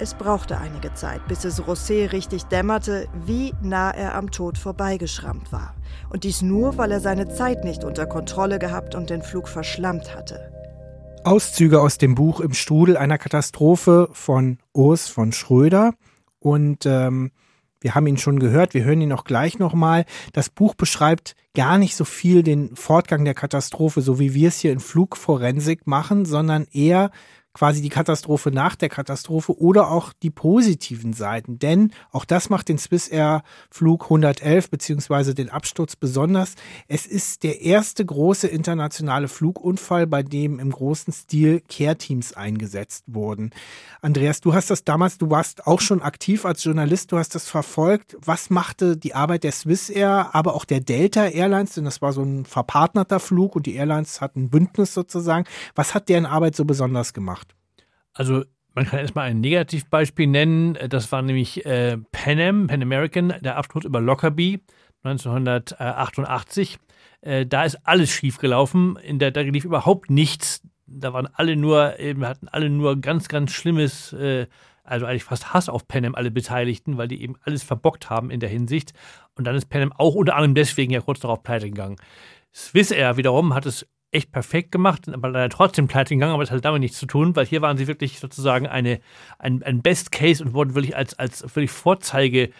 [0.03, 5.53] Es brauchte einige Zeit, bis es Rosé richtig dämmerte, wie nah er am Tod vorbeigeschrammt
[5.53, 5.77] war.
[6.11, 10.13] Und dies nur, weil er seine Zeit nicht unter Kontrolle gehabt und den Flug verschlammt
[10.17, 10.51] hatte.
[11.23, 15.95] Auszüge aus dem Buch Im Strudel einer Katastrophe von Urs von Schröder.
[16.41, 17.31] Und ähm,
[17.81, 20.05] wir haben ihn schon gehört, wir hören ihn auch gleich nochmal.
[20.33, 24.59] Das Buch beschreibt gar nicht so viel den Fortgang der Katastrophe, so wie wir es
[24.59, 27.13] hier in Flugforensik machen, sondern eher
[27.55, 31.59] quasi die Katastrophe nach der Katastrophe oder auch die positiven Seiten.
[31.59, 36.55] Denn auch das macht den Swiss Air Flug 111 beziehungsweise den Absturz besonders.
[36.89, 43.51] Es ist der erste große internationale Flugunfall, bei dem im großen Stil Care-Teams eingesetzt wurden.
[44.01, 47.49] Andreas, du hast das damals, du warst auch schon aktiv als Journalist, du hast das
[47.49, 48.17] verfolgt.
[48.21, 52.13] Was machte die Arbeit der Swiss Air, aber auch der Delta Airlines, denn das war
[52.13, 55.47] so ein verpartnerter Flug und die Airlines hatten ein Bündnis sozusagen.
[55.75, 57.42] Was hat deren Arbeit so besonders gemacht?
[58.15, 58.45] Also
[58.75, 60.79] man kann erstmal ein Negativbeispiel nennen.
[60.89, 64.61] Das war nämlich äh, Pan Am, Pan American, der Absturz über Lockerbie
[65.03, 66.79] 1988.
[67.21, 68.97] Äh, da ist alles schiefgelaufen.
[68.97, 70.63] In der, da lief überhaupt nichts.
[70.87, 74.47] Da waren alle nur, eben hatten alle nur ganz, ganz schlimmes, äh,
[74.85, 78.31] also eigentlich fast Hass auf Pan Am, alle Beteiligten, weil die eben alles verbockt haben
[78.31, 78.93] in der Hinsicht.
[79.35, 81.97] Und dann ist Pan Am auch unter anderem deswegen ja kurz darauf pleite gegangen.
[82.55, 86.53] Swiss Air wiederum hat es echt perfekt gemacht, aber leider trotzdem pleite gegangen, aber das
[86.53, 89.01] hat damit nichts zu tun, weil hier waren sie wirklich sozusagen eine,
[89.39, 92.51] ein, ein Best Case und wurden wirklich als, als wirklich Vorzeige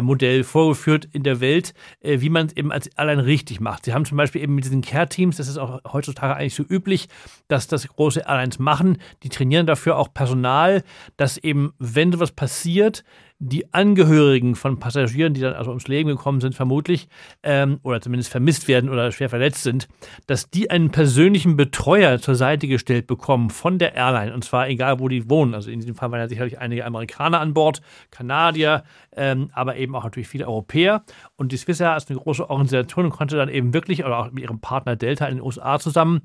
[0.00, 3.84] Modell vorgeführt in der Welt, wie man es eben als allein richtig macht.
[3.84, 7.08] Sie haben zum Beispiel eben mit diesen Care-Teams, das ist auch heutzutage eigentlich so üblich,
[7.48, 10.84] dass das große Airlines machen, die trainieren dafür auch Personal,
[11.18, 13.04] dass eben, wenn sowas passiert,
[13.48, 17.08] die Angehörigen von Passagieren, die dann also ums Leben gekommen sind, vermutlich,
[17.42, 19.86] ähm, oder zumindest vermisst werden oder schwer verletzt sind,
[20.26, 24.32] dass die einen persönlichen Betreuer zur Seite gestellt bekommen von der Airline.
[24.32, 25.54] Und zwar egal, wo die wohnen.
[25.54, 28.84] Also in diesem Fall waren ja sicherlich einige Amerikaner an Bord, Kanadier,
[29.14, 31.04] ähm, aber eben auch natürlich viele Europäer.
[31.36, 34.42] Und die Swissair ist eine große Organisation und konnte dann eben wirklich, oder auch mit
[34.42, 36.22] ihrem Partner Delta in den USA zusammen,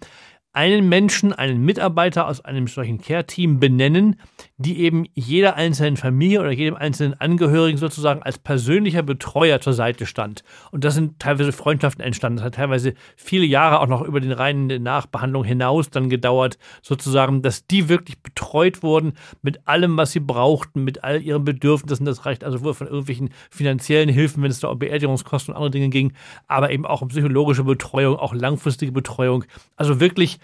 [0.59, 4.19] einen Menschen, einen Mitarbeiter aus einem solchen Care-Team benennen,
[4.57, 10.05] die eben jeder einzelnen Familie oder jedem einzelnen Angehörigen sozusagen als persönlicher Betreuer zur Seite
[10.05, 10.43] stand.
[10.71, 12.39] Und das sind teilweise Freundschaften entstanden.
[12.39, 17.41] Das hat teilweise viele Jahre auch noch über den reinen Nachbehandlung hinaus dann gedauert, sozusagen,
[17.41, 22.05] dass die wirklich betreut wurden mit allem, was sie brauchten, mit all ihren Bedürfnissen.
[22.05, 25.71] Das reicht also wohl von irgendwelchen finanziellen Hilfen, wenn es da um Beerdigungskosten und andere
[25.71, 26.11] Dinge ging,
[26.49, 29.45] aber eben auch um psychologische Betreuung, auch langfristige Betreuung.
[29.77, 30.37] Also wirklich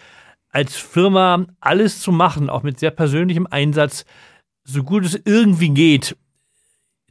[0.56, 4.06] als Firma alles zu machen, auch mit sehr persönlichem Einsatz,
[4.64, 6.16] so gut es irgendwie geht,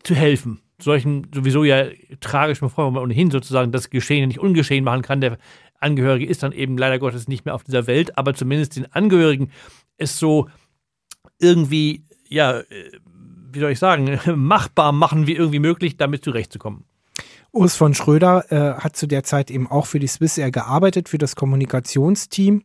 [0.03, 0.63] zu helfen.
[0.81, 1.89] Solchen sowieso ja
[2.21, 5.21] tragischen Vorfall, wo man ohnehin sozusagen das Geschehen nicht ungeschehen machen kann.
[5.21, 5.37] Der
[5.79, 9.51] Angehörige ist dann eben leider Gottes nicht mehr auf dieser Welt, aber zumindest den Angehörigen
[9.99, 10.49] es so
[11.39, 12.63] irgendwie, ja,
[13.53, 16.85] wie soll ich sagen, machbar machen wie irgendwie möglich, damit zurechtzukommen.
[17.53, 21.19] Urs von Schröder äh, hat zu der Zeit eben auch für die Swissair gearbeitet, für
[21.19, 22.63] das Kommunikationsteam.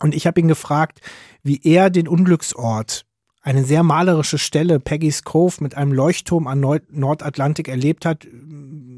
[0.00, 1.00] Und ich habe ihn gefragt,
[1.42, 3.04] wie er den Unglücksort,
[3.42, 8.26] eine sehr malerische Stelle, Peggy's Cove mit einem Leuchtturm an Nordatlantik erlebt hat,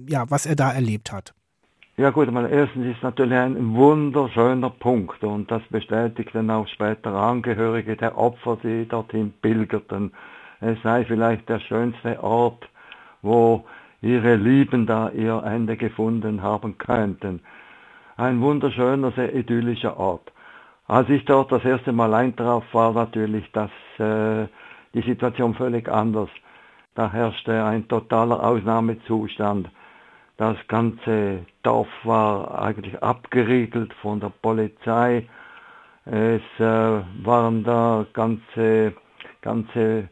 [0.08, 1.34] ja, was er da erlebt hat.
[1.96, 7.94] Ja gut, mal erstens ist natürlich ein wunderschöner Punkt und das bestätigten auch später Angehörige
[7.94, 10.12] der Opfer, die dorthin pilgerten.
[10.60, 12.66] Es sei vielleicht der schönste Ort,
[13.20, 13.66] wo
[14.00, 17.40] ihre Lieben da ihr Ende gefunden haben könnten.
[18.16, 20.32] Ein wunderschöner, sehr idyllischer Ort.
[20.90, 23.70] Als ich dort das erste Mal eintraf, war natürlich das,
[24.00, 24.48] äh,
[24.92, 26.28] die Situation völlig anders.
[26.96, 29.70] Da herrschte ein totaler Ausnahmezustand.
[30.36, 35.28] Das ganze Dorf war eigentlich abgeriegelt von der Polizei.
[36.06, 38.92] Es äh, waren da ganze,
[39.42, 40.08] ganze,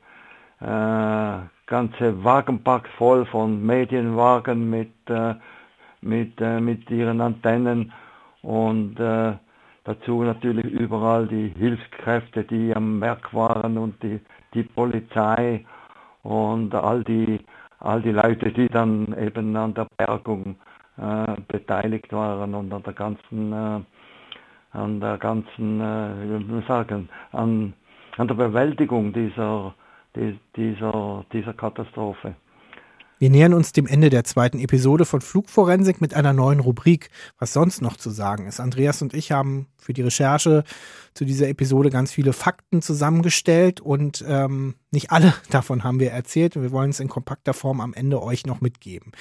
[0.60, 5.34] äh, ganze Wagenparks voll von Medienwagen mit, äh,
[6.02, 7.92] mit, äh, mit ihren Antennen
[8.42, 9.32] und äh,
[9.88, 14.20] Dazu natürlich überall die Hilfskräfte, die am Werk waren und die,
[14.52, 15.64] die Polizei
[16.22, 17.40] und all die,
[17.80, 20.56] all die Leute, die dann eben an der Bergung
[20.98, 23.80] äh, beteiligt waren und an der ganzen, äh,
[24.76, 27.72] an der ganzen, äh, wie sagen, an,
[28.18, 29.72] an der Bewältigung dieser,
[30.14, 32.34] die, dieser, dieser Katastrophe.
[33.18, 37.52] Wir nähern uns dem Ende der zweiten Episode von Flugforensik mit einer neuen Rubrik, was
[37.52, 38.60] sonst noch zu sagen ist.
[38.60, 40.64] Andreas und ich haben für die Recherche
[41.14, 46.56] zu dieser Episode ganz viele Fakten zusammengestellt und ähm, nicht alle davon haben wir erzählt
[46.56, 49.12] und wir wollen es in kompakter Form am Ende euch noch mitgeben.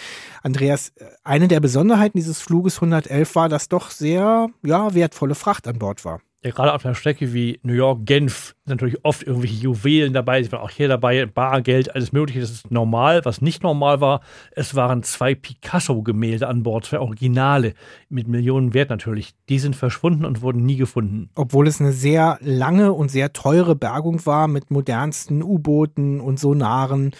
[0.43, 5.67] Andreas, äh, eine der Besonderheiten dieses Fluges 111 war, dass doch sehr ja, wertvolle Fracht
[5.67, 9.55] an Bord war ja, gerade auf einer Strecke wie New York, Genf natürlich oft irgendwelche
[9.55, 10.43] Juwelen dabei.
[10.43, 12.41] Sie waren auch hier dabei, Bargeld, alles Mögliche.
[12.41, 13.25] Das ist normal.
[13.25, 14.21] Was nicht normal war,
[14.51, 17.73] es waren zwei Picasso-Gemälde an Bord, zwei Originale
[18.09, 19.33] mit Millionen Wert natürlich.
[19.49, 21.29] Die sind verschwunden und wurden nie gefunden.
[21.33, 27.11] Obwohl es eine sehr lange und sehr teure Bergung war mit modernsten U-Booten und Sonaren.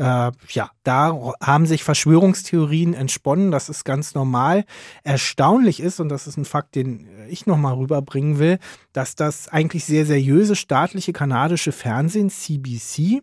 [0.00, 3.50] Äh, ja, da haben sich Verschwörungstheorien entsponnen.
[3.50, 4.64] Das ist ganz normal.
[5.04, 8.58] Erstaunlich ist, und das ist ein Fakt, den ich nochmal rüberbringen will,
[8.94, 13.20] dass das eigentlich sehr seriöse staatliche kanadische Fernsehen, CBC,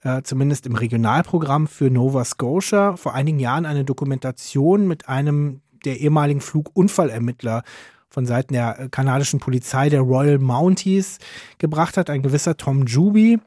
[0.00, 6.00] äh, zumindest im Regionalprogramm für Nova Scotia, vor einigen Jahren eine Dokumentation mit einem der
[6.00, 7.64] ehemaligen Flugunfallermittler
[8.14, 11.18] von Seiten der äh, kanadischen Polizei, der Royal Mounties,
[11.58, 13.40] gebracht hat, ein gewisser Tom Juby,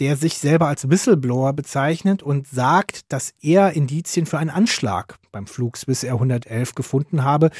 [0.00, 5.46] der sich selber als Whistleblower bezeichnet und sagt, dass er Indizien für einen Anschlag beim
[5.46, 7.50] Flug Swiss Air 111 gefunden habe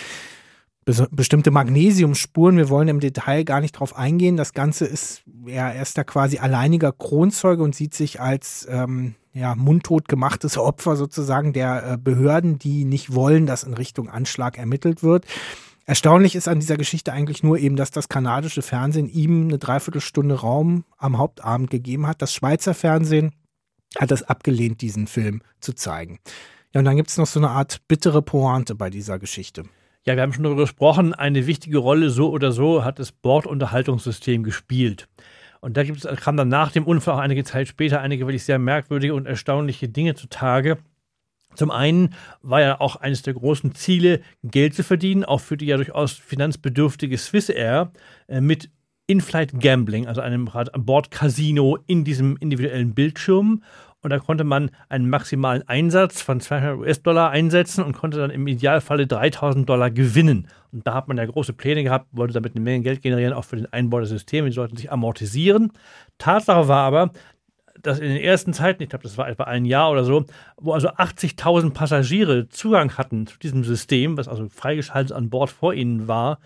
[0.85, 2.57] bestimmte Magnesiumspuren.
[2.57, 4.37] Wir wollen im Detail gar nicht drauf eingehen.
[4.37, 9.55] Das Ganze ist, er ist da quasi alleiniger Kronzeuge und sieht sich als ähm, ja,
[9.55, 15.03] mundtot gemachtes Opfer sozusagen der äh, Behörden, die nicht wollen, dass in Richtung Anschlag ermittelt
[15.03, 15.25] wird.
[15.85, 20.37] Erstaunlich ist an dieser Geschichte eigentlich nur eben, dass das kanadische Fernsehen ihm eine Dreiviertelstunde
[20.37, 22.23] Raum am Hauptabend gegeben hat.
[22.23, 23.33] Das Schweizer Fernsehen
[23.99, 26.21] hat es abgelehnt, diesen Film zu zeigen.
[26.73, 29.65] Ja, und dann gibt es noch so eine Art bittere Pointe bei dieser Geschichte.
[30.05, 34.43] Ja, wir haben schon darüber gesprochen, eine wichtige Rolle so oder so hat das Bordunterhaltungssystem
[34.43, 35.09] gespielt.
[35.61, 38.45] Und da gibt es, kam dann nach dem Unfall auch einige Zeit später einige wirklich
[38.45, 40.79] sehr merkwürdige und erstaunliche Dinge zutage.
[41.55, 45.67] Zum einen war ja auch eines der großen Ziele, Geld zu verdienen, auch für die
[45.67, 47.93] ja durchaus finanzbedürftige Swiss Air,
[48.29, 48.71] äh, mit
[49.07, 50.49] In-Flight Gambling, also einem
[50.79, 53.63] Bord-Casino in diesem individuellen Bildschirm
[54.03, 58.47] und da konnte man einen maximalen Einsatz von 200 US-Dollar einsetzen und konnte dann im
[58.49, 60.49] Idealfalle 3000 Dollar gewinnen.
[60.73, 63.45] Und da hat man ja große Pläne gehabt, wollte damit eine Menge Geld generieren, auch
[63.45, 64.47] für den Einbau des Systems.
[64.47, 65.73] Die sollten sich amortisieren.
[66.19, 67.13] Tatsache war aber,
[67.83, 70.25] dass in den ersten Zeiten, ich glaube, das war etwa ein Jahr oder so,
[70.57, 75.75] wo also 80.000 Passagiere Zugang hatten zu diesem System, was also freigeschaltet an Bord vor
[75.75, 76.39] ihnen war,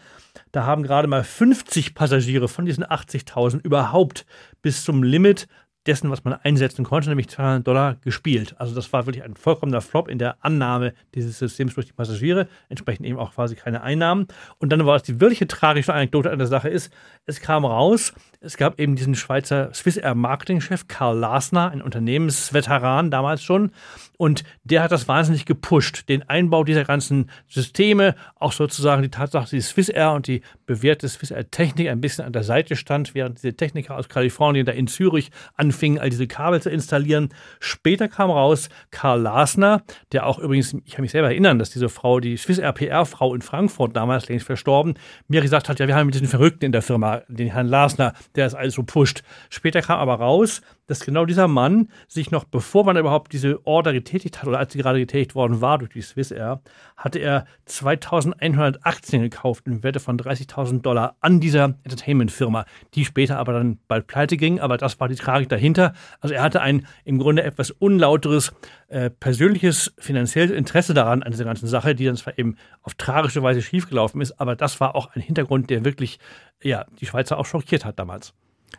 [0.53, 4.26] da haben gerade mal 50 Passagiere von diesen 80.000 überhaupt
[4.62, 5.47] bis zum Limit
[5.87, 8.55] dessen, was man einsetzen konnte, nämlich 200 Dollar gespielt.
[8.59, 12.49] Also das war wirklich ein vollkommener Flop in der Annahme dieses Systems durch die Passagiere,
[12.68, 14.26] entsprechend eben auch quasi keine Einnahmen.
[14.59, 16.93] Und dann war es die wirkliche tragische Anekdote an der Sache ist,
[17.24, 23.11] es kam raus, es gab eben diesen Schweizer Swiss Air Marketing-Chef Karl Lasner, ein Unternehmensveteran
[23.11, 23.70] damals schon,
[24.17, 29.45] und der hat das wahnsinnig gepusht, den Einbau dieser ganzen Systeme, auch sozusagen die Tatsache,
[29.45, 32.77] dass die Swiss Air und die bewährte Swiss Air Technik ein bisschen an der Seite
[32.77, 37.31] stand, während diese Techniker aus Kalifornien da in Zürich anfingen, all diese Kabel zu installieren.
[37.61, 41.89] Später kam raus Karl Lasner, der auch übrigens, ich kann mich selber erinnern, dass diese
[41.89, 44.95] Frau, die Swiss Air PR-Frau in Frankfurt damals längst verstorben,
[45.29, 48.14] mir gesagt hat, ja, wir haben mit diesen Verrückten in der Firma, den Herrn Lasner,
[48.35, 49.23] der das alles so pusht.
[49.51, 53.93] Später kam aber raus, dass genau dieser Mann sich noch, bevor man überhaupt diese Order
[53.93, 56.61] getätigt hat oder als sie gerade getätigt worden war durch die Swiss Air,
[56.97, 62.64] hatte er 2100 Aktien gekauft im Werte von 30.000 Dollar an dieser Entertainment-Firma,
[62.95, 64.61] die später aber dann bald pleite ging.
[64.61, 65.93] Aber das war die Tragik dahinter.
[66.20, 68.53] Also er hatte ein im Grunde etwas unlauteres
[68.89, 73.43] äh, persönliches finanzielles Interesse daran, an dieser ganzen Sache, die dann zwar eben auf tragische
[73.43, 76.18] Weise schiefgelaufen ist, aber das war auch ein Hintergrund, der wirklich
[76.62, 78.32] ja, die Schweizer auch schockiert hat damals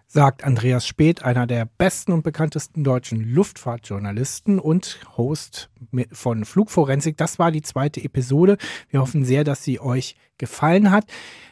[0.07, 5.69] sagt Andreas Speth, einer der besten und bekanntesten deutschen Luftfahrtjournalisten und Host
[6.11, 7.17] von Flugforensik.
[7.17, 8.57] Das war die zweite Episode.
[8.89, 11.05] Wir hoffen sehr, dass sie euch gefallen hat.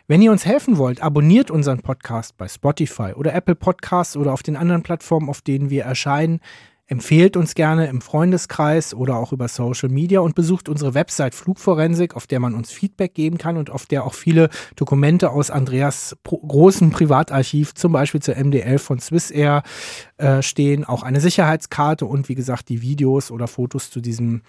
[0.07, 4.43] Wenn ihr uns helfen wollt, abonniert unseren Podcast bei Spotify oder Apple Podcasts oder auf
[4.43, 6.39] den anderen Plattformen, auf denen wir erscheinen.
[6.87, 12.15] Empfehlt uns gerne im Freundeskreis oder auch über Social Media und besucht unsere Website Flugforensik,
[12.15, 16.15] auf der man uns Feedback geben kann und auf der auch viele Dokumente aus Andreas
[16.23, 19.63] großen Privatarchiv, zum Beispiel zur MDL von Swissair,
[20.17, 20.85] äh, stehen.
[20.85, 24.43] Auch eine Sicherheitskarte und wie gesagt die Videos oder Fotos zu diesem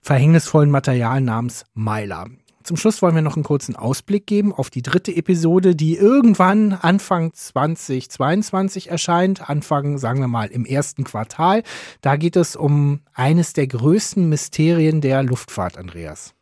[0.00, 2.28] verhängnisvollen Material namens Myla.
[2.68, 6.74] Zum Schluss wollen wir noch einen kurzen Ausblick geben auf die dritte Episode, die irgendwann
[6.74, 9.48] Anfang 2022 erscheint.
[9.48, 11.62] Anfang, sagen wir mal, im ersten Quartal.
[12.02, 16.34] Da geht es um eines der größten Mysterien der Luftfahrt, Andreas.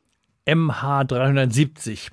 [0.47, 2.09] MH370.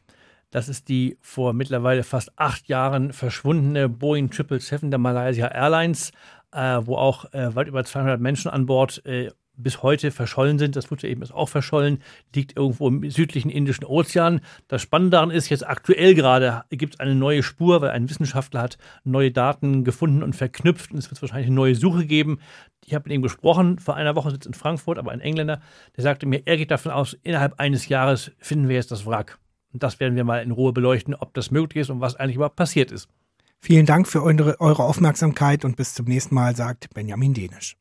[0.51, 6.11] Das ist die vor mittlerweile fast acht Jahren verschwundene Boeing 777 der Malaysia Airlines,
[6.51, 10.76] äh, wo auch äh, weit über 200 Menschen an Bord äh, bis heute verschollen sind.
[10.76, 11.99] Das Flugzeug eben ist auch verschollen,
[12.36, 14.41] liegt irgendwo im südlichen Indischen Ozean.
[14.68, 18.62] Das Spannende daran ist, jetzt aktuell gerade gibt es eine neue Spur, weil ein Wissenschaftler
[18.62, 22.39] hat neue Daten gefunden und verknüpft und es wird wahrscheinlich eine neue Suche geben.
[22.86, 25.62] Ich habe mit ihm gesprochen, vor einer Woche sitzt in Frankfurt, aber ein Engländer,
[25.95, 29.39] der sagte mir, er geht davon aus, innerhalb eines Jahres finden wir jetzt das Wrack.
[29.72, 32.36] Und das werden wir mal in Ruhe beleuchten, ob das möglich ist und was eigentlich
[32.36, 33.08] überhaupt passiert ist.
[33.60, 37.78] Vielen Dank für eure, eure Aufmerksamkeit und bis zum nächsten Mal, sagt Benjamin Dänisch.